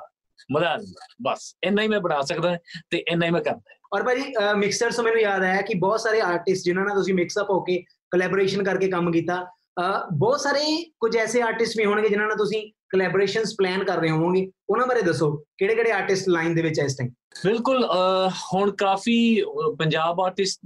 [0.53, 2.57] ਮਜ਼ਾ ਆ ਜਾਂਦਾ। ਬਸ ਇੰਨਾ ਹੀ ਮੈਂ ਬਣਾ ਸਕਦਾ
[2.91, 4.23] ਤੇ ਇੰਨਾ ਹੀ ਮੈਂ ਕਰਦਾ ਔਰ ਭਾਜੀ
[4.57, 7.61] ਮਿਕਸਰਸ ਤੋਂ ਮੈਨੂੰ ਯਾਦ ਆਇਆ ਕਿ ਬਹੁਤ ਸਾਰੇ ਆਰਟਿਸਟ ਜਿਨ੍ਹਾਂ ਨਾਲ ਤੁਸੀਂ ਮਿਕਸ ਅਪ ਹੋ
[7.61, 7.79] ਕੇ
[8.13, 9.41] ਕੋਲੈਬੋਰੇਸ਼ਨ ਕਰਕੇ ਕੰਮ ਕੀਤਾ
[9.81, 10.61] ਅਹ, ਬਹੁਤ ਸਾਰੇ
[11.01, 15.02] ਕੁਝ ਐਸੇ ਆਰਟਿਸਟ ਵੀ ਹੋਣਗੇ ਜਿਨ੍ਹਾਂ ਨਾਲ ਤੁਸੀਂ ਕੋਲੈਬੋਰੇਸ਼ਨਸ ਪਲਾਨ ਕਰ ਰਹੇ ਹੋਵੋਗੇ ਉਹਨਾਂ ਬਾਰੇ
[15.02, 17.10] ਦੱਸੋ ਕਿਹੜੇ ਕਿਹੜੇ ਆਰਟਿਸਟ ਲਾਈਨ ਦੇ ਵਿੱਚ ਐ ਇਸ ਟਾਈਮ
[17.46, 20.60] ਬਿਲਕੁਲ ਅਹ, ਹੁਣ ਕਾਫੀ ਅਹ, ਪੰਜਾਬ ਆਰਟਿਸਟ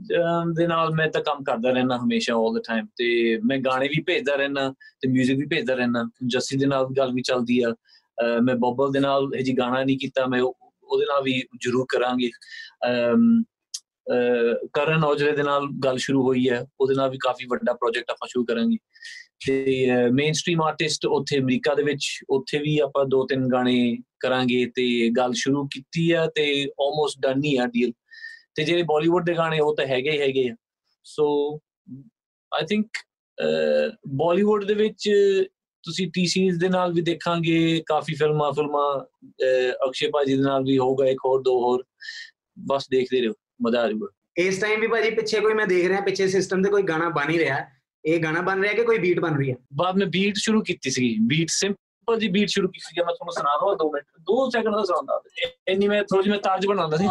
[0.56, 4.02] ਦੇ ਨਾਲ ਮੈਂ ਤਾਂ ਕੰਮ ਕਰਦਾ ਰਹਿਣਾ ਹਮੇਸ਼ਾ 올 ਦ ਟਾਈਮ ਤੇ ਮੈਂ ਗਾਣੇ ਵੀ
[4.02, 8.42] ਭੇਜਦਾ ਰਹਿਣਾ ਤੇ 뮤직 ਵੀ ਭੇਜਦਾ ਰਹਿਣਾ ਜੱਸੀ ਦੇ ਨਾਲ ਗੱਲ ਵੀ ਚੱਲਦੀ ਆ ਅਹ,
[8.42, 11.86] ਮੈਂ ਬੋਬਲ ਦੇ ਨਾਲ ਇਹ ਜੀ ਗਾਣਾ ਨਹੀਂ ਕੀਤਾ ਮੈਂ ਉਹ- ਉਹਦੇ ਨਾਲ ਵੀ ਜ਼ਰੂਰ
[11.90, 12.30] ਕਰਾਂਗੇ
[12.88, 13.44] ਅਮ,
[14.14, 18.12] ਅਹ, ਕਰਨ ਔਜਲੇ ਦੇ ਨਾਲ ਗੱਲ ਸ਼ੁਰੂ ਹੋਈ ਹੈ ਉਹਦੇ ਨਾਲ ਵੀ ਕਾਫੀ ਵੱਡਾ ਪ੍ਰੋਜੈਕਟ
[18.12, 18.78] ਆਪਾਂ ਸ਼ੁਰੂ ਕਰਾਂਗੇ
[19.47, 24.67] ਤੇ ਮੇਨ ਸਟ੍ਰੀਮ ਆਰਟਿਸਟ ਉੱਥੇ ਅਮਰੀਕਾ ਦੇ ਵਿੱਚ ਉੱਥੇ ਵੀ ਆਪਾਂ ਦੋ ਤਿੰਨ ਗਾਣੇ ਕਰਾਂਗੇ
[24.75, 27.93] ਤੇ ਗੱਲ ਸ਼ੁਰੂ ਕੀਤੀ ਆ ਤੇ ਆਲਮੋਸਟ ਡਨ ਹੀ ਆ ਡੀਲ
[28.55, 30.55] ਤੇ ਜਿਹੜੇ ਬਾਲੀਵੁੱਡ ਦੇ ਗਾਣੇ ਉਹ ਤਾਂ ਹੈਗੇ ਹੀ ਹੈਗੇ ਆ।
[31.05, 31.59] ਸੋ
[32.55, 32.87] ਆਈ ਥਿੰਕ
[34.09, 35.11] ਬਾਲੀਵੁੱਡ ਦੇ ਵਿੱਚ
[35.83, 40.63] ਤੁਸੀਂ ਟੀ ਸੀਰੀਜ਼ ਦੇ ਨਾਲ ਵੀ ਦੇਖਾਂਗੇ ਕਾਫੀ ਫਿਲਮਾਂ ਫਿਲਮਾਂ ਅਹ, ਅਕਸ਼ੇ ਭਾਜੀ ਦੇ ਨਾਲ
[40.63, 41.85] ਵੀ ਹੋਊਗਾ ਇੱਕ ਹੋਰ ਦੋ ਹੋਰ।
[42.59, 44.07] ਬਸ ਦੇਖਦੇ ਰਹੋ ਮਜ਼ਾ ਆ ਜਾਊਗਾ।
[44.39, 47.31] ਇਸ ਟਾਈਮ ਵੀ ਭਾਜੀ ਪਿੱਛੇ ਕੋਈ ਮੈਂ ਦੇਖ ਰਿਹਾ ਪਿੱਛੇ ਸਿਸਟਮ ਤੇ ਕੋਈ ਗਾਣਾ ਬਣ
[47.31, 47.76] ਹੀ ਰਿਹਾ।
[48.07, 50.91] ਇਹ ਗਾਣਾ ਬਣ ਰਿਹਾ ਕਿ ਕੋਈ ਬੀਟ ਬਣ ਰਹੀ ਹੈ ਬਾਅਦ ਮੈਂ ਬੀਟ ਸ਼ੁਰੂ ਕੀਤੀ
[50.91, 54.51] ਸੀ ਬੀਟ ਸਿੰਪਲ ਜੀ ਬੀਟ ਸ਼ੁਰੂ ਕੀਤੀ ਸੀ ਮੈਂ ਤੁਹਾਨੂੰ ਸੁਣਾ ਦਵਾਂ 2 ਮਿੰਟ 2
[54.51, 55.21] ਸੈਕਿੰਡ ਦਾ ਸੁਣਾਉਂਦਾ
[55.69, 57.07] ਇੰਨੀ ਮੈਂ ਥੋੜੀ ਜਿਹੀ ਮੈਂ ਤਾਜ ਬਣਾਉਂਦਾ ਸੀ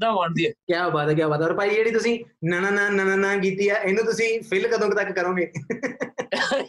[0.00, 2.70] ਏਦਾਂ ਬਣਦੀ ਹੈ ਕੀ ਬਾਤ ਹੈ ਕੀ ਬਾਤ ਹੈ ਔਰ ਭਾਈ ਜਿਹੜੀ ਤੁਸੀਂ ਨਾ ਨਾ
[2.70, 5.50] ਨਾ ਨਾ ਨਾ ਕੀਤੀ ਹੈ ਇਹਨੂੰ ਤੁਸੀਂ ਫਿਲ ਕਦੋਂ ਤੱਕ ਕਰੋਗੇ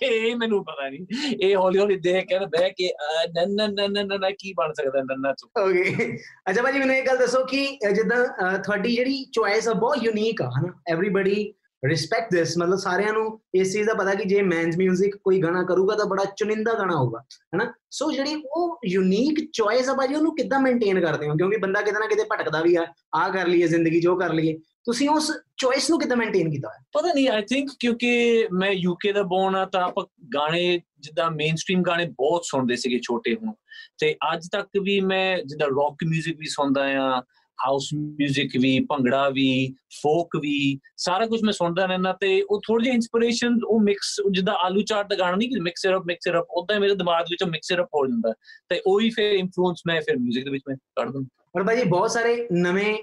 [0.02, 1.06] ਇਹ ਮੈਨੂੰ ਪਤਾ ਨਹੀਂ
[1.42, 5.34] ਇਹ ਹੌਲੀ ਹੌਲੀ ਦੇਖ ਕੇ ਬਹਿ ਕੇ ਅਹ, ਨੰਨਾ ਨੰਨਾ ਨੰਨਾ ਕੀ ਬਣ ਸਕਦਾ ਨੰਨਾ
[5.34, 6.18] ਚ ਓਕੇ
[6.50, 10.50] ਅੱਛਾ ਭਾਜੀ ਮੈਨੂੰ ਇਹ ਗੱਲ ਦੱਸੋ ਕਿ ਜਿੱਦਾਂ ਤੁਹਾਡੀ ਜਿਹੜੀ ਚੁਆਇਸ ਆ ਬਹੁਤ ਯੂਨੀਕ ਆ
[10.50, 11.54] ਹਨਾ ਐਵਰੀਬਾਡੀ
[11.85, 15.63] ਰਿਸਪੈਕਟ ਦਿਸ ਮਤਲਬ ਸਾਰਿਆਂ ਨੂੰ ਇਸ ਚੀਜ਼ ਦਾ ਪਤਾ ਕਿ ਜੇ ਮੈਨਸ 뮤직 ਕੋਈ ਗਾਣਾ
[15.63, 17.23] ਕਰੂਗਾ ਤਾਂ ਬੜਾ ਚੁਣਿੰਦਾ ਗਾਣਾ ਹੋਊਗਾ
[17.55, 21.83] ਹਨਾ ਸੋ ਜਿਹੜੀ ਉਹ ਯੂਨੀਕ ਚੁਆਇਸ ਆ ਭਾਜੀ ਉਹਨੂੰ ਕਿੱਦਾਂ ਮੇਨਟੇਨ ਕਰਦੇ ਹੋ ਕਿਉਂਕਿ ਬੰਦਾ
[21.83, 25.31] ਕਿਤੇ ਨਾ ਕਿਤੇ ਭਟਕਦਾ ਵੀ ਆ ਆ ਕਰ ਲਈਏ ਜ਼ਿੰਦਗੀ ਜੋ ਕਰ ਲਈਏ ਤੁਸੀਂ ਉਸ
[25.57, 29.57] ਚੁਆਇਸ ਨੂੰ ਕਿੱਦਾਂ ਮੇਨਟੇਨ ਕੀਤਾ ਹੋਇਆ ਪਤਾ ਨਹੀਂ ਆਈ ਥਿੰਕ ਕਿਉਂਕਿ ਮੈਂ ਯੂਕੇ ਦਾ ਬੋਰਨ
[29.57, 30.05] ਆ ਤਾਂ ਆਪਾਂ
[30.35, 33.53] ਗਾਣੇ ਜਿੱਦਾਂ ਮੇਨਸਟ੍ਰੀਮ ਗਾਣੇ ਬਹੁਤ ਸੁਣਦੇ ਸੀਗੇ ਛੋਟੇ ਹੁਣ
[33.99, 37.23] ਤੇ ਅੱਜ ਤੱਕ ਵੀ ਮੈਂ ਜਿੱਦਾਂ ਰੌਕ 뮤직 ਵੀ ਸੁਣਦਾ ਆ
[37.61, 39.45] ਹਾਊਸ 뮤직 ਵੀ ਭੰਗੜਾ ਵੀ
[39.93, 40.57] ਫੋਕ ਵੀ
[40.97, 45.09] ਸਾਰਾ ਕੁਝ ਮੈਂ ਸੁਣਦਾ ਰਹਿੰਦਾ ਤੇ ਉਹ ਥੋੜੀ ਜਿਹੀ ਇਨਸਪੀਰੇਸ਼ਨ ਉਹ ਮਿਕਸ ਜਿੱਦਾਂ ਆਲੂ ਚਾਟ
[45.11, 47.45] ਦਾ ਗਾਣਾ ਨਹੀਂ ਕਿ mix it up mix it up ਉਦਾਂ ਹੀ ਮੇਰੇ ਦਿਮਾਗ ਵਿੱਚ
[47.45, 48.33] ਮਿਕਸ ਇਟ ਅਪ ਹੋ ਜਾਂਦਾ
[48.71, 52.11] ਤੇ ਉਹੀ ਫਿਰ ਇਨਫਲੂਐਂਸ ਮੈਂ ਫਿਰ 뮤직 ਦੇ ਵਿੱਚ ਮੈਂ ਕੱਢ ਦਿੰਦਾ ਔਰ ਭਾਜੀ ਬਹੁਤ
[52.11, 52.97] ਸਾਰੇ ਨਵੇਂ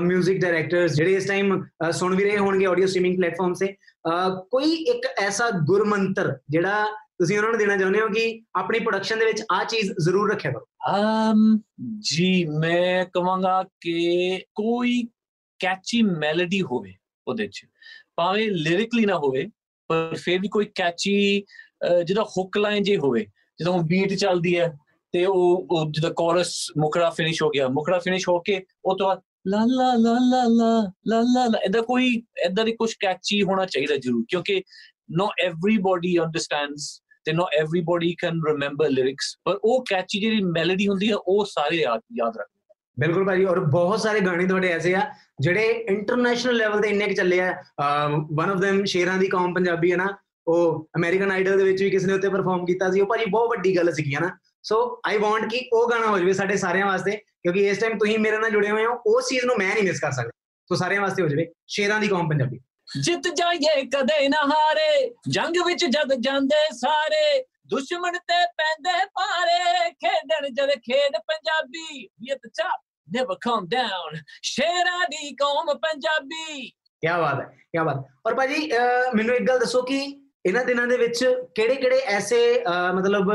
[0.00, 1.60] ਮਿਊਜ਼ਿਕ ਡਾਇਰੈਕਟਰਸ ਜਿਹੜੇ ਇਸ ਟਾਈਮ
[1.92, 3.66] ਸੁਣ ਵੀ ਰਹੇ ਹੋਣਗੇ ਆਡੀਓ ਸਟ੍ਰੀਮਿੰਗ ਪਲੇਟਫਾਰਮ ਸੇ
[4.04, 6.84] ਅਹ, ਕੋਈ ਇੱਕ ਐਸਾ ਗੁਰਮੰਤਰ ਜਿਹੜਾ
[7.18, 10.50] ਤੁਸੀਂ ਉਹਨਾਂ ਨੂੰ ਦੇਣਾ ਚਾਹੁੰਦੇ ਹੋ ਕਿ ਆਪਣੀ ਪ੍ਰੋਡਕਸ਼ਨ ਦੇ ਵਿੱਚ ਆ ਚੀਜ਼ ਜ਼ਰੂਰ ਰੱਖਿਆ
[10.50, 11.59] ਕਰੋ ਅਮ,
[11.99, 15.03] ਜੀ, ਮੈਂ ਕਹਾਂਗਾ ਕਿ ਕੋਈ
[15.59, 16.93] ਕੈਚੀ ਮੈਲੋਡੀ ਹੋਵੇ
[17.27, 17.65] ਉਹਦੇ 'ਚ,
[18.15, 19.49] ਭਾਵੇਂ ਲਿਰਿਕਲੀ ਨਾ ਹੋਵੇ,
[19.87, 21.43] ਪਰ ਫਿਰ ਵੀ ਕੋਈ ਕੈਚੀ
[22.05, 23.25] ਜਿਹਦਾ ਹੁੱਕ ਲਾਈਨ ਜੇ ਹੋਵੇ,
[23.59, 24.77] ਜਦੋਂ ਬੀਟ ਚੱਲਦੀ ਹੈ,
[25.11, 29.21] ਤੇ ਉਹ ਜਦੋਂ ਕੋਰਸ ਮੁਕੜਾ ਫਿਨਿਸ਼ ਹੋ ਗਿਆ ਮੁਕੜਾ ਫਿਨਿਸ਼ ਹੋ ਕੇ ਉਹ ਤੋਂ ਬਾਅਦ
[29.47, 33.95] ਲਾ ਲਾ ਲਾ ਲਾ ਲਾ ਲਾ ਲਾ ਇਹਦਾ ਕੋਈ ਇਦਾਂ ਦੀ ਕੁਝ ਕੈਚੀ ਹੋਣਾ ਚਾਹੀਦਾ
[33.95, 34.61] ਜ਼ਰੂਰ, ਕਿਉਂਕਿ
[35.19, 36.83] not everybody understands
[37.25, 41.75] ਤੇ no everybody can remember lyrics ਪਰ ਉਹ ਕੈਚੀ ਜਿਹੜੀ ਮੈਲੋਡੀ ਹੁੰਦੀ ਹੈ, ਉਹ ਸਾਰੇ
[41.75, 42.47] ਯਾਦ ਯਾਦ ਰੱਖ
[42.99, 45.01] ਬਿਲਕੁਲ ਭਾਜੀ, ਔਰ ਬਹੁਤ ਸਾਰੇ ਗਾਣੇ ਤੁਹਾਡੇ ਐਸੇ ਆ,
[45.41, 47.53] ਜਿਹੜੇ ਇੰਟਰਨੈਸ਼ਨਲ ਲੈਵਲ ਤੇ ਇੰਨੇ ਕਿ ਚੱਲੇ ਆ।
[48.33, 50.07] ਵਨ ਆਫ them ਸ਼ੇਰਾਂ ਦੀ ਕੌਮ ਪੰਜਾਬੀ ਹੈ ਨਾ,
[50.47, 53.49] ਉਹ ਅਮਰੀਕਨ ਆਈਡਲ ਦੇ ਵਿੱਚ ਵੀ ਕਿਸੇ ਨੇ ਉੱਤੇ ਪਰਫਾਰਮ ਕੀਤਾ ਸੀ, ਉਹ ਭਾਜੀ ਬਹੁਤ
[53.49, 54.31] ਵੱਡੀ ਗੱਲ ਸੀਗੀ, ਹੈ ਨਾ।
[54.63, 58.17] ਸੋ ਆਈ ਵਾਂਟ ਕਿ ਉਹ ਗਾਣਾ ਹੋ ਜਾਵੇ ਸਾਡੇ ਸਾਰਿਆਂ ਵਾਸਤੇ, ਕਿਉਂਕਿ ਇਸ ਟਾਈਮ ਤੁਸੀਂ
[58.19, 60.31] ਮੇਰੇ ਨਾਲ ਜੁੜੇ ਹੋਏ ਹੋ, ਉਸ ਚੀਜ਼ ਨੂੰ ਮੈਂ ਨਹੀਂ ਮਿਸ ਕਰ ਸਕਦਾ।
[60.69, 62.59] ਸੋ ਸਾਰਿਆਂ ਵਾਸਤੇ ਹੋ ਜਾਵੇ ਸ਼ੇਰਾਂ ਦੀ ਕੌਮ ਪੰਜਾਬੀ।
[62.97, 70.47] ਜਿੱਤ ਜਾਈਏ ਕਦੇ ਨਾ ਹਾਰੇ ਜੰਗ ਵਿੱਚ ਜਦ ਜਾਂਦੇ ਸਾਰੇ। ਦੁਸ਼ਮਣ ਤੇ ਪੈਂਦੇ ਪਾਰੇ ਖੇਡਣ
[70.49, 72.69] ਜਦ ਖੇਡ ਪੰਜਾਬੀ। ਯਤ ਚਾ
[73.07, 79.15] never come down ਸ਼ੇਰਾਂ ਦੀ ਕੌਮ ਪੰਜਾਬੀ। ਕੀ ਬਾਤ ਹੈ ਕੀ ਬਾਤ ਔਰ ਭਾਜੀ ਅਹ,
[79.15, 79.99] ਮੈਨੂੰ ਇੱਕ ਗੱਲ ਦੱਸੋ ਕਿ
[80.45, 81.23] ਇਹਨਾਂ ਦਿਨਾਂ ਦੇ ਵਿੱਚ
[81.55, 83.31] ਕਿਹੜੇ ਕਿਹੜੇ ਐਸੇ ਅਹ, ਮਤਲਬ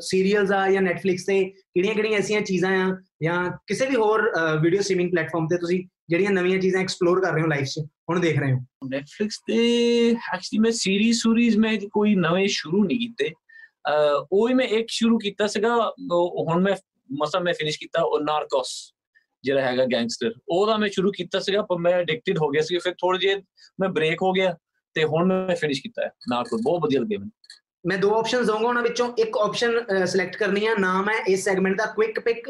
[0.00, 2.90] ਸੀਰੀਅਲਸ ਆ ਜਾਂ ਨੈਟਫਲਿਕਸ ਤੇ ਕਿਹੜੀਆਂ ਕਿਹੜੀਆਂ ਐਸੀਆਂ ਚੀਜ਼ਾਂ ਆ
[3.22, 4.30] ਜਾਂ ਕਿਸੇ ਵੀ ਹੋਰ
[4.62, 7.80] ਵੀਡੀਓ ਸਟ੍ਰੀਮਿੰਗ ਪਲੇਟਫਾਰਮ ਤੇ ਤੁਸੀਂ ਜਿਹੜੀਆਂ ਨਵੀਆਂ ਚੀਜ਼ਾਂ ਐਕਸਪਲੋਰ ਕਰ ਰਹੇ ਹੋ ਲਾਈਫ 'ਚ?
[8.10, 8.58] ਹੁਣ ਦੇਖ ਰਹੇ ਹੋ।
[8.90, 9.56] ਨੈਟਫਲਿਕਸ ਤੇ
[10.10, 13.30] ਐਕਚੁਅਲੀ ਮੈਂ ਸੀਰੀਜ਼ ਸੂਰੀਜ਼ ਮੈਂ ਕੋਈ ਨਵੇਂ ਸ਼ੁਰੂ ਨਹੀਂ ਕੀਤੇ।
[14.32, 15.76] ਉਹ ਹੀ ਮੈਂ ਇੱਕ ਸ਼ੁਰੂ ਕੀਤਾ ਸੀਗਾ
[16.48, 16.74] ਹੁਣ ਮੈਂ
[17.12, 18.68] ਮਸਾ ਮੈਂ ਫਿਨਿਸ਼ ਕੀਤਾ ਉਹ ਨਾਰਕੋਸ
[19.44, 22.92] ਜਿਹੜਾ ਹੈਗਾ ਗੈਂਗਸਟਰ ਉਹਦਾ ਮੈਂ ਸ਼ੁਰੂ ਕੀਤਾ ਸੀਗਾ ਪਰ ਮੈਂ ਐਡਿਕਟਡ ਹੋ ਗਿਆ ਸੀ ਫਿਰ
[22.92, 23.36] ਥੋੜੇ ਜਿਹੇ
[23.80, 24.54] ਮੈਂ ਬ੍ਰੇਕ ਹੋ ਗਿਆ
[24.94, 27.32] ਤੇ ਹੁਣ ਮੈਂ ਫਿਨਿਸ਼ ਕੀਤਾ ਹੈ। ਨਾਰਕੋਸ ਬਹੁਤ ਵਧੀਆ ਲੱਗਿਆ ਮੈਨੂੰ।
[27.86, 31.76] ਮੈਂ ਦੋ ਆਪਸ਼ਨਸ ਦਊਂਗਾ ਉਹਨਾਂ ਵਿੱਚੋਂ ਇੱਕ ਆਪਸ਼ਨ ਸਿਲੈਕਟ ਕਰਨੀ ਹੈ ਨਾਮ ਹੈ ਇਸ ਸੈਗਮੈਂਟ
[31.78, 32.48] ਦਾ ਕੁਇਕ ਪਿਕ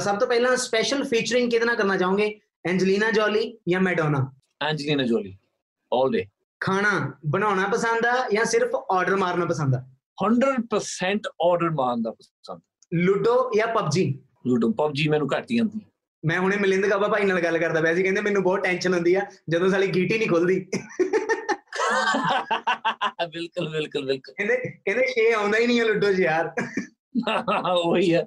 [0.00, 2.38] ਸਭ ਤੋਂ ਪਹਿਲਾਂ ਸਪੈਸ਼ਲ ਫੀਚਰਿੰਗ ਕਿਹਦੇ ਨਾਲ ਕਰਨਾ ਚਾਹੋਗੇ?
[2.68, 4.30] ਐਂਜਲੀਨਾ ਜੋਲੀ ਜਾਂ Madonna
[4.68, 5.36] Angelina Jolie
[5.94, 6.26] all day
[6.60, 9.84] ਖਾਣਾ ਬਣਾਉਣਾ ਪਸੰਦ ਆ ਜਾਂ ਸਿਰਫ ਆਰਡਰ ਮਾਰਨਾ ਪਸੰਦ ਆ?
[10.24, 12.60] 100% ਆਰਡਰ ਮਾਰਨ ਪਸੰਦ।
[12.94, 14.18] ਲੂਡੋ ਜਾਂ ਪਬਜੀ?
[14.46, 15.80] ਲੂਡੋ ਪਬਜੀ ਮੈਨੂੰ ਘੱਟ ਹੀ ਆਉਂਦੀ।
[16.26, 19.14] ਮੈਂ ਹੁਣੇ ਮਿਲਿੰਦ ਗਾਬਾ ਭਾਈ ਨਾਲ ਗੱਲ ਕਰਦਾ ਪਿਆ ਸੀ ਕਹਿੰਦੇ ਮੈਨੂੰ ਬਹੁਤ ਟੈਨਸ਼ਨ ਹੁੰਦੀ
[19.14, 20.66] ਆ ਜਦੋਂ ਸਾਲੀ ਗੀਟੀ ਨਹੀਂ ਖੁੱਲਦੀ।
[23.32, 26.52] ਬਿਲਕੁਲ ਬਿਲਕੁਲ ਬਿਲਕੁਲ। ਕਹਿੰਦੇ ਕਹਿੰਦੇ ਛੇ ਆਉਂਦਾ ਹੀ ਨਹੀਂ ਆ ਲੂਡੋ 'ਚ ਯਾਰ।
[27.84, 28.22] ਉਹੀ ਹੈ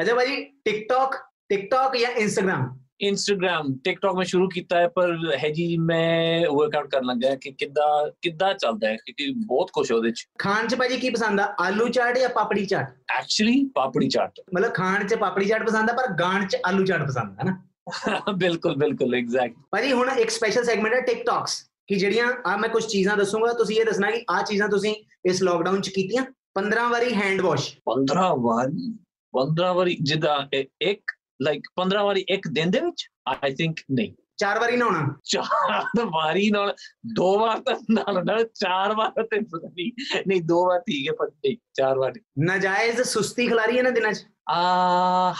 [0.00, 1.14] ਅੱਛਾ ਭਾਜੀ ਟਿਕਟੌਕ
[1.48, 7.04] ਟਿਕਟੌਕ ਜਾਂ ਇੰਸਟਾਗ੍ਰam ਇੰਸਟਾਗ੍ਰam ਟਿਕਟੌਕ ਮੈਂ ਸ਼ੁਰੂ ਕੀਤਾ ਹੈ ਪਰ ਹੈ ਜੀ ਮੈਂ ਵਰਕਆਊਟ ਕਰਨ
[7.04, 11.10] ਲੱਗਾ ਕਿ ਕਿੱਦਾਂ ਕਿੱਦਾਂ ਚੱਲਦਾ ਹੈ ਕਿਉਂਕਿ ਬਹੁਤ ਕੁਝ ਉਹਦੇ ਚ। ਖਾਣ 'ਚ ਭਾਜੀ ਕੀ
[11.10, 11.54] ਪਸੰਦ ਆ?
[11.60, 12.90] ਆਲੂ ਚਾਟ ਜਾਂ ਪਾਪੜੀ ਚਾਟ?
[13.18, 17.06] ਐਕਚੁਅਲੀ ਪਾਪੜੀ ਚਾਟ। ਮਤਲਬ ਖਾਣ 'ਚ ਪਾਪੜੀ ਚਾਟ ਪਸੰਦ ਆ ਪਰ ਗਾਣ 'ਚ ਆਲੂ ਚਾਟ
[17.06, 17.56] ਪਸੰਦ ਆ ਨਾ?
[18.38, 22.84] ਬਿਲਕੁਲ ਬਿਲਕੁਲ ਐਗਜ਼ੈਕਟ ਭਾਜੀ ਹੁਣ ਇੱਕ ਸਪੈਸ਼ਲ ਸੈਗਮੈਂਟ ਹੈ ਟਿਕਟੌਕਸ ਕਿ ਜਿਹੜੀਆਂ ਆ ਮੈਂ ਕੁਝ
[22.86, 26.24] ਚੀਜ਼ਾਂ ਦੱਸੂਗਾ ਤੁਸੀਂ ਇਹ ਦੱਸਣਾ ਕਿ ਆ ਚੀਜ਼ਾਂ ਤੁਸੀਂ ਇਸ ਲੋਕਡਾਊਨ 'ਚ ਕੀਤੀਆਂ।
[26.54, 28.92] 15 ਵਾਰੀ ਹੈਂਡ ਵਾਸ਼ 15 ਵਾਰੀ
[29.34, 30.36] 15 ਵਾਰੀ ਜਿੱਦਾਂ
[30.82, 33.08] ਇੱਕ ਲਾਈਕ 15 ਵਾਰੀ ਇੱਕ ਦਿਨ ਦੇ ਵਿੱਚ?
[33.28, 36.74] ਆਈ ਥਿੰਕ ਨਹੀਂ। ਚਾਰ ਵਾਰੀ ਨਹਾਉਣਾ। ਚਾਰ ਵਾਰੀ ਨਾਲ
[37.14, 39.92] ਦੋ ਵਾਰ ਤਾਂ ਨਾਲ ਨਾਲ ਚਾਰ ਵਾਰ ਤੇ ਨਹੀਂ।
[40.26, 44.26] ਨਹੀਂ ਦੋ ਵਾਰ ਠੀਕ ਹੈ ਪਰ ਨਹੀਂ ਚਾਰ ਵਾਰ ਨਾਜਾਇਜ਼ ਸੁਸਤੀ ਖਿਲਾਰੀ ਇਹਨਾਂ ਦਿਨਾਂ 'ਚ?
[44.50, 44.54] ਆ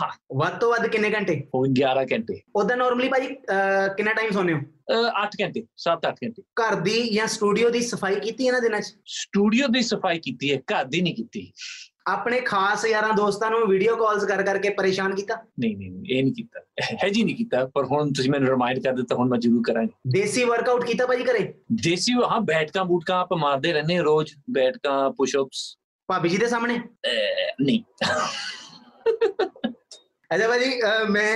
[0.03, 1.49] ਹਾਂ। ਵੱਧ ਤੋਂ ਵੱਧ ਕਿੰਨੇ ਘੰਟੇ?
[1.55, 4.59] ਉਹ 11 ਘੰਟੇ। ਉਹਦਾ ਨਾਰਮਲੀ ਅਹ, ਕਿੰਨਾ ਟਾਈਮ ਸੌਂਦੇ ਹੋ?
[5.23, 8.95] 8 ਘੰਟੇ 7-8 ਘੰਟੇ। ਘਰ ਦੀ ਜਾਂ ਸਟੂਡੀਓ ਦੀ ਸਫ਼ਾਈ ਕੀਤੀ ਇਹਨਾਂ ਦਿਨਾਂ 'ਚ?
[9.07, 11.53] ਸਟੂਡੀਓ ਦੀ ਸਫ਼ਾਈ ਕੀਤੀ ਹੈ ਘਰ ਦੀ ਨਹੀਂ ਕੀਤੀ।
[12.09, 15.35] ਆਪਣੇ ਖਾਸ ਯਾਰਾਂ ਦੋਸਤਾਂ ਨੂੰ ਵੀਡੀਓ ਕਾਲਸ ਕਰ ਕਰਕੇ ਪਰੇਸ਼ਾਨ ਕੀਤਾ?
[15.61, 16.61] ਨਹੀਂ ਨਹੀਂ ਇਹ ਨਹੀਂ ਕੀਤਾ।
[17.03, 20.11] ਹੈ ਜੀ ਨਹੀਂ ਕੀਤਾ ਪਰ ਹੁਣ ਤੁਸੀਂ ਮੈਨੂੰ ਰਿਮਾਈਂਡ ਕਰ ਦਿੱਤਾ ਹੁਣ ਮੈਂ ਜ਼ਰੂਰ ਕਰਾਂਗਾ।
[20.13, 21.53] ਦੇਸੀ ਵਰਕਆਊਟ ਕੀਤਾ ਭਾਜੀ ਘਰੇ?
[21.85, 25.67] ਦੇਸੀ ਹਾਂ ਬੈਠਕਾਂ ਬੂਟਕਾਂ ਆਪ ਮਾਰਦੇ ਰਹਿੰਦੇ ਰੋਜ਼ ਬੈਠਕਾਂ ਪੁਸ਼ਅਪਸ
[26.09, 26.79] ਭਾਬੀ ਜੀ ਦੇ ਸਾਹਮਣੇ?
[27.63, 27.83] ਨਹੀਂ।
[30.31, 30.71] ਅੱਛਾ ਭਾਜੀ
[31.11, 31.33] ਮੈਂ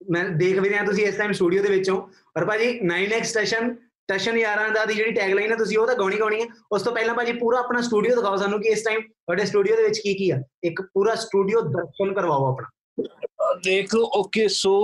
[0.00, 1.96] ਮੈਂ ਦੇਖ ਵੀ ਰਿਹਾ ਤੁਸੀਂ ਇਸ ਟਾਈਮ ਸਟੂਡੀਓ ਦੇ ਵਿੱਚੋਂ।
[2.38, 3.74] ਔਰ ਭਾਜੀ 9x ਸਟੇਸ਼ਨ
[4.08, 6.92] ਟਸ਼ਨ ਯਾਰਾਂ ਦਾ ਦੀ ਜਿਹੜੀ ਟੈਗਲਾਈਨ ਹੈ ਤੁਸੀਂ ਉਹ ਤਾਂ ਗਾਉਣੀ ਗਾਉਣੀ ਹੈ ਉਸ ਤੋਂ
[6.92, 10.14] ਪਹਿਲਾਂ ਭਾਜੀ ਪੂਰਾ ਆਪਣਾ ਸਟੂਡੀਓ ਦਿਖਾਓ ਸਾਨੂੰ ਕਿ ਇਸ ਟਾਈਮ ਤੁਹਾਡੇ ਸਟੂਡੀਓ ਦੇ ਵਿੱਚ ਕੀ
[10.14, 14.74] ਕੀ ਆ। ਇੱਕ ਪੂਰਾ ਸਟੂਡੀਓ ਦਰਸ਼ਨ ਕਰਵਾਓ ਆਪਣਾ। ਦੇਖ ਲਓ ਓਕੇ ਸੋ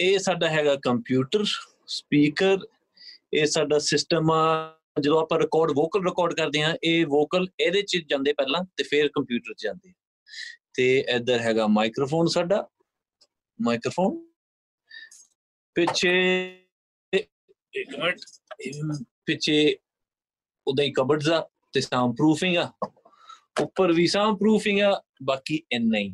[0.00, 2.58] ਇਹ ਸਾਡਾ ਹੈਗਾ ਕੰਪਿਊਟਰ ਸਪੀਕਰ
[3.34, 7.98] ਇਹ ਸਾਡਾ ਸਿਸਟਮ ਆ। ਜਦੋਂ ਆਪਾਂ ਰਿਕਾਰਡ ਵੋਕਲ ਰਿਕਾਰਡ ਕਰਦੇ ਆ ਇਹ ਵੋਕਲ ਇਹਦੇ ਚ
[8.10, 9.92] ਜਾਂਦੇ ਪਹਿਲਾਂ ਤੇ ਫਿਰ ਕੰਪਿਊਟਰ ਚ ਜਾਂਦੇ ਆ।
[10.74, 12.66] ਤੇ ਇੱਧਰ ਹੈਗਾ ਮਾਈਕ੍ਰੋਫੋਨ ਸਾਡਾ
[13.58, 14.16] ਮਾਈਕ੍ਰੋਫੋਨ
[15.76, 16.12] ਪਿੱਛੇ
[17.12, 18.43] ਇੱਕ ਮਿੰਟ। ਇਹ
[19.26, 19.76] ਪਿੱਛੇ
[20.66, 21.40] ਉਹਦਾ ਹੀ ਕਬਰਡਸ ਆ
[21.72, 22.70] ਤੇ ਸਾਊਂਡ ਪ੍ਰੂਫਿੰਗ ਆ।
[23.60, 26.12] ਉੱਪਰ ਵੀ ਸਾਊਂਡ ਪ੍ਰੂਫਿੰਗ ਆ ਬਾਕੀ ਇੰਨਾ ਹੀ।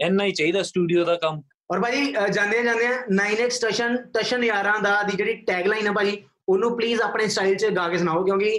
[0.00, 1.40] ਇੰਨਾ ਹੀ ਚਾਹੀਦਾ ਸਟੂਡੀਓ ਦਾ ਕੰਮ।
[1.72, 6.76] ਔਰ ਭਾਜੀ ਜਾਂਦੇ ਜਾਂਦੇ 9x ਸਟੇਸ਼ਨ ਟਸ਼ਨ ਯਾਰਾਂ ਦਾ ਦੀ ਜਿਹੜੀ ਟੈਗਲਾਈਨ ਹੈ ਭਾਜੀ ਉਹਨੂੰ
[6.76, 8.50] ਪਲੀਜ਼ ਆਪਣੇ ਸਟਾਈਲ 'ਚ ਗਾ ਕੇ ਸੁਣਾਓ ਕਿਉਂਕਿ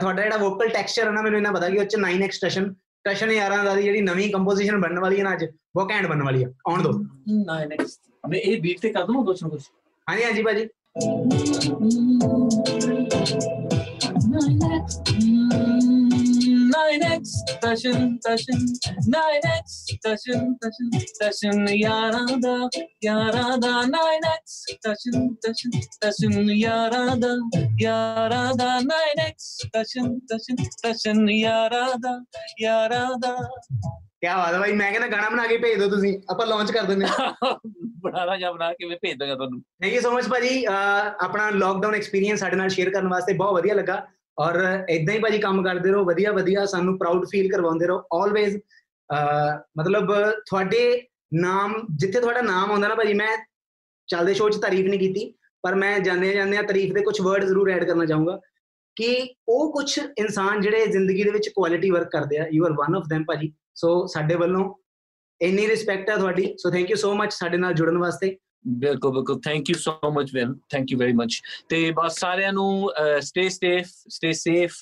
[0.00, 3.30] ਤੁਹਾਡਾ ਜਿਹੜਾ ਵੋਕਲ ਟੈਕਸਚਰ ਹੈ ਨਾ ਮੈਨੂੰ ਇਹਨਾਂ ਪਤਾ ਕਿ ਉਹ 'ਚ 9x ਸਟੇਸ਼ਨ ਟਸ਼ਨ
[3.32, 5.44] ਯਾਰਾਂ ਦਾ ਦੀ ਜਿਹੜੀ ਨਵੀਂ ਕੰਪੋਜੀਸ਼ਨ ਬਣਨ ਵਾਲੀ ਹੈ ਨਾ ਅੱਜ
[5.76, 6.92] ਉਹ ਘੈਂਟ ਬਣਨ ਵਾਲੀ ਆ। ਆਉਣ ਦੋ।
[7.44, 9.62] ਨਾ ਨੈਕਸਟ ਮੈਂ ਇਹ ਬੀਟ ਤੇ ਕਰ ਦਵਾਂ ਕੁਛ ਨਾ ਕੁਛ।
[10.06, 10.66] ਹਾਂਜੀ ਹਾਂਜੀ ਭਾਜੀ।
[16.78, 18.66] Ninex taşın taşın.
[19.06, 20.90] Ninex taşın taşın.
[21.20, 22.68] Taşın yarada
[23.02, 23.82] yarada.
[23.82, 25.70] Ninex taşın taşın.
[26.00, 27.36] Taşın yarada
[27.78, 28.78] yarada.
[28.78, 30.56] Ninex taşın taşın.
[30.82, 32.26] Taşın yarada
[32.58, 33.38] yarada.
[34.22, 34.90] Da nine X station station station yaran da yaran da ਕੀ ਬਾਤ ਹੈ ਭਾਈ ਮੈਂ
[34.92, 37.06] ਕਹਿੰਦਾ ਗਾਣਾ ਬਣਾ ਕੇ ਭੇਜ ਦਿਓ ਤੁਸੀਂ ਆਪਾਂ launch ਕਰ ਦਿੰਦੇ
[38.02, 41.94] ਬਣਾਣਾ ਜਾਂ ਬਣਾ ਕੇ ਮੈਂ ਭੇਜ ਦਾਂਗਾ ਤੁਹਾਨੂੰ। ਥੈਂਕ ਯੂ ਸੋ ਮਚ ਭਾਜੀ ਆਪਣਾ ਲੋਕਡਾਊਨ
[41.94, 44.06] ਐਕਸਪੀਰੀਅੰਸ ਸਾਡੇ ਨਾਲ ਸ਼ੇਅਰ ਕਰਨ ਵਾਸਤੇ ਬਹੁਤ ਵਧੀਆ ਲੱਗਾ।
[44.38, 48.56] ਔਰ ਇਦਾਂ ਹੀ ਭਾਜੀ ਕੰਮ ਕਰਦੇ ਰਹੋ ਵਧੀਆ ਵਧੀਆ ਸਾਨੂੰ ਪ੍ਰਾਊਡ ਫੀਲ ਕਰਵਾਉਂਦੇ ਰਹੋ ਆਲਵੇਜ਼
[49.78, 53.44] ਮਤਲਬ ਤੁਹਾਡੇ ਨਾਮ ਜਿੱਥੇ ਤੁਹਾਡਾ ਨਾਮ ਆਉਂਦਾ ਨਾ ਭਾਜੀ ਮੈਂ
[54.06, 57.44] ਚੱਲਦੇ ਸ਼ੋਅ 'ਚ ਤਾਰੀਫ ਨਹੀਂ ਕੀਤੀ ਪਰ ਮੈਂ ਜਾਂਦੇ ਜਾਂਦੇ ਆ ਤਾਰੀਫ ਦੇ ਕੁਝ ਵਰਡ
[57.44, 58.40] ਜ਼ਰੂਰ ਐਡ ਕਰਨਾ ਚਾਹੂੰਗਾ
[58.96, 62.94] ਕਿ ਉਹ ਕੁਝ ਇਨਸਾਨ ਜਿਹੜੇ ਜ਼ਿੰਦਗੀ ਦੇ ਵਿੱਚ ਕੁਆਲਿਟੀ ਵਰਕ ਕਰਦੇ ਆ you are one
[62.96, 64.74] of them ਭਾਜੀ। ਸੋ ਸਾਡੇ ਵੱਲੋਂ
[65.40, 68.36] ਇੰਨੀ ਰਿਸਪੈਕਟ ਹੈ ਤੁਹਾਡੀ। So thank you so much ਸਾਡੇ ਨਾਲ ਜੁੜਨ ਵਾਸਤੇ।
[68.66, 72.90] ਬਿਲਕੁਲ ਬਿਲਕੁਲ। Thank you so much when thank you very much ਤੇ ਬਸ ਸਾਰਿਆਂ ਨੂੰ
[73.20, 74.74] stay safe stay safe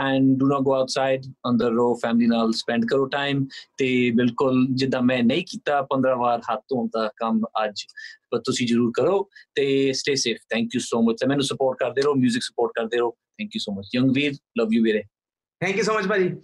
[0.00, 3.44] and do not go outside ਅੰਦਰ ਰੋ ਫੈਮਿਲੀ ਨਾਲ ਸਪੈਂਡ ਕਰੋ ਟਾਈਮ
[3.76, 7.84] ਤੇ ਬਿਲਕੁਲ ਜਿੱਦਾਂ ਮੈਂ ਨਹੀਂ ਕੀਤਾ 15 ਵਾਰ ਹੱਥ ਧੋਣ ਦਾ ਕੰਮ ਅੱਜ
[8.30, 9.22] ਪਰ ਤੁਸੀਂ ਜਰੂਰ ਕਰੋ
[9.54, 13.10] ਤੇ stay safe thank you so much ਮੈਨੂੰ ਸਪੋਰਟ ਕਰਦੇ ਰਹੋ 뮤직 ਸਪੋਰਟ ਕਰਦੇ ਰਹੋ।
[13.10, 15.02] Thank you so much young Veer love you ਵੀਰੇ।
[15.60, 16.34] ਥੈਂਕ ਯੂ ਸੋ ਮਚ ਭਾਜੀ।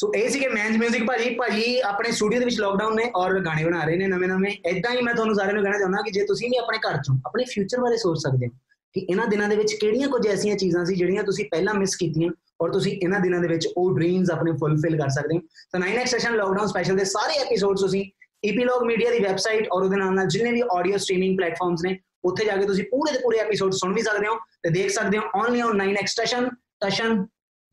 [0.00, 3.64] ਸੋ ਇਹ ਸੀਗੇ ਮੈਨਜ 뮤직 ਭਾਜੀ। ਭਾਜੀ, ਆਪਣੇ ਸਟੂਡੀਓ ਦੇ ਵਿੱਚ ਲੋਕਡਾਊਨ ਨੇ ਔਰ ਗਾਣੇ
[3.64, 6.24] ਬਣਾ ਰਹੇ ਨੇ ਨਵੇਂ ਨਵੇਂ। ਇਦਾਂ ਹੀ ਮੈਂ ਤੁਹਾਨੂੰ ਸਾਰਿਆਂ ਨੂੰ ਕਹਿਣਾ ਚਾਹੁੰਦਾ ਕਿ ਜੇ
[6.26, 8.52] ਤੁਸੀਂ ਵੀ ਆਪਣੇ ਘਰ ਚੋਂ ਆਪਣੇ ਫਿਊਚਰ ਬਾਰੇ ਸੋਚ ਸਕਦੇ ਹੋ
[8.94, 12.30] ਕਿ ਇਹਨਾਂ ਦਿਨਾਂ ਦੇ ਵਿੱਚ ਕਿਹੜੀਆਂ ਕੁਝ ਐਸੀਆਂ ਚੀਜ਼ਾਂ ਸੀ ਜਿਹੜੀਆਂ ਤੁਸੀਂ ਪਹਿਲਾਂ ਮਿਸ ਕੀਤੀਆਂ
[12.60, 15.40] ਔਰ ਤੁਸੀਂ ਇਹਨਾਂ ਦਿਨਾਂ ਦੇ ਵਿੱਚ ਉਹ ਡ੍ਰੀਮਸ ਆਪਣੇ ਫੁੱਲਫਿਲ ਕਰ ਸਕਦੇ ਹੋ।
[15.72, 18.04] ਤਾਂ 9x ਸੈਸ਼ਨ ਲੋਕਡਾਊਨ ਸਪੈਸ਼ਲ ਦੇ ਸਾਰੇ ਐਪੀਸੋਡਸ ਤੁਸੀਂ
[18.44, 22.44] ਈਪੀਲੌਗ ਮੀਡੀਆ ਦੀ ਵੈਬਸਾਈਟ ਔਰ ਉਹਦੇ ਨਾਲ ਨਾਲ ਜਿੰਨੇ ਵੀ ਆਡੀਓ ਸਟ੍ਰੀਮਿੰਗ ਪਲੇਟਫਾਰਮਸ ਨੇ, ਉੱਥੇ
[22.44, 25.22] ਜਾ ਕੇ ਤੁਸੀਂ ਪੂਰੇ ਦੇ ਪੂਰੇ ਐਪੀਸੋਡ ਸੁਣ ਵੀ ਸਕਦੇ ਹੋ ਤੇ ਦੇਖ ਸਕਦੇ ਹੋ।
[25.42, 27.24] Only on 9x station station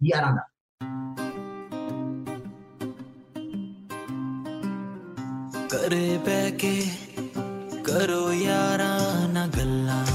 [0.01, 0.47] 11 ਦਾ।
[5.87, 6.71] ਘਰੇ ਬਹਿ ਕੇ
[7.83, 10.05] ਕਰੋ ਯਾਰਾਂ ਨਾ ਗੱਲਾਂ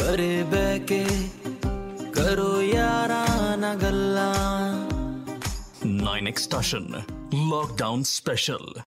[0.00, 1.04] ਘਰੇ ਬਹਿ ਕੇ
[2.14, 4.30] ਕਰੋ ਯਾਰਾਂ ਨਾ ਗੱਲਾਂ
[5.86, 6.88] 9X Station
[7.50, 8.82] Lockdown Special.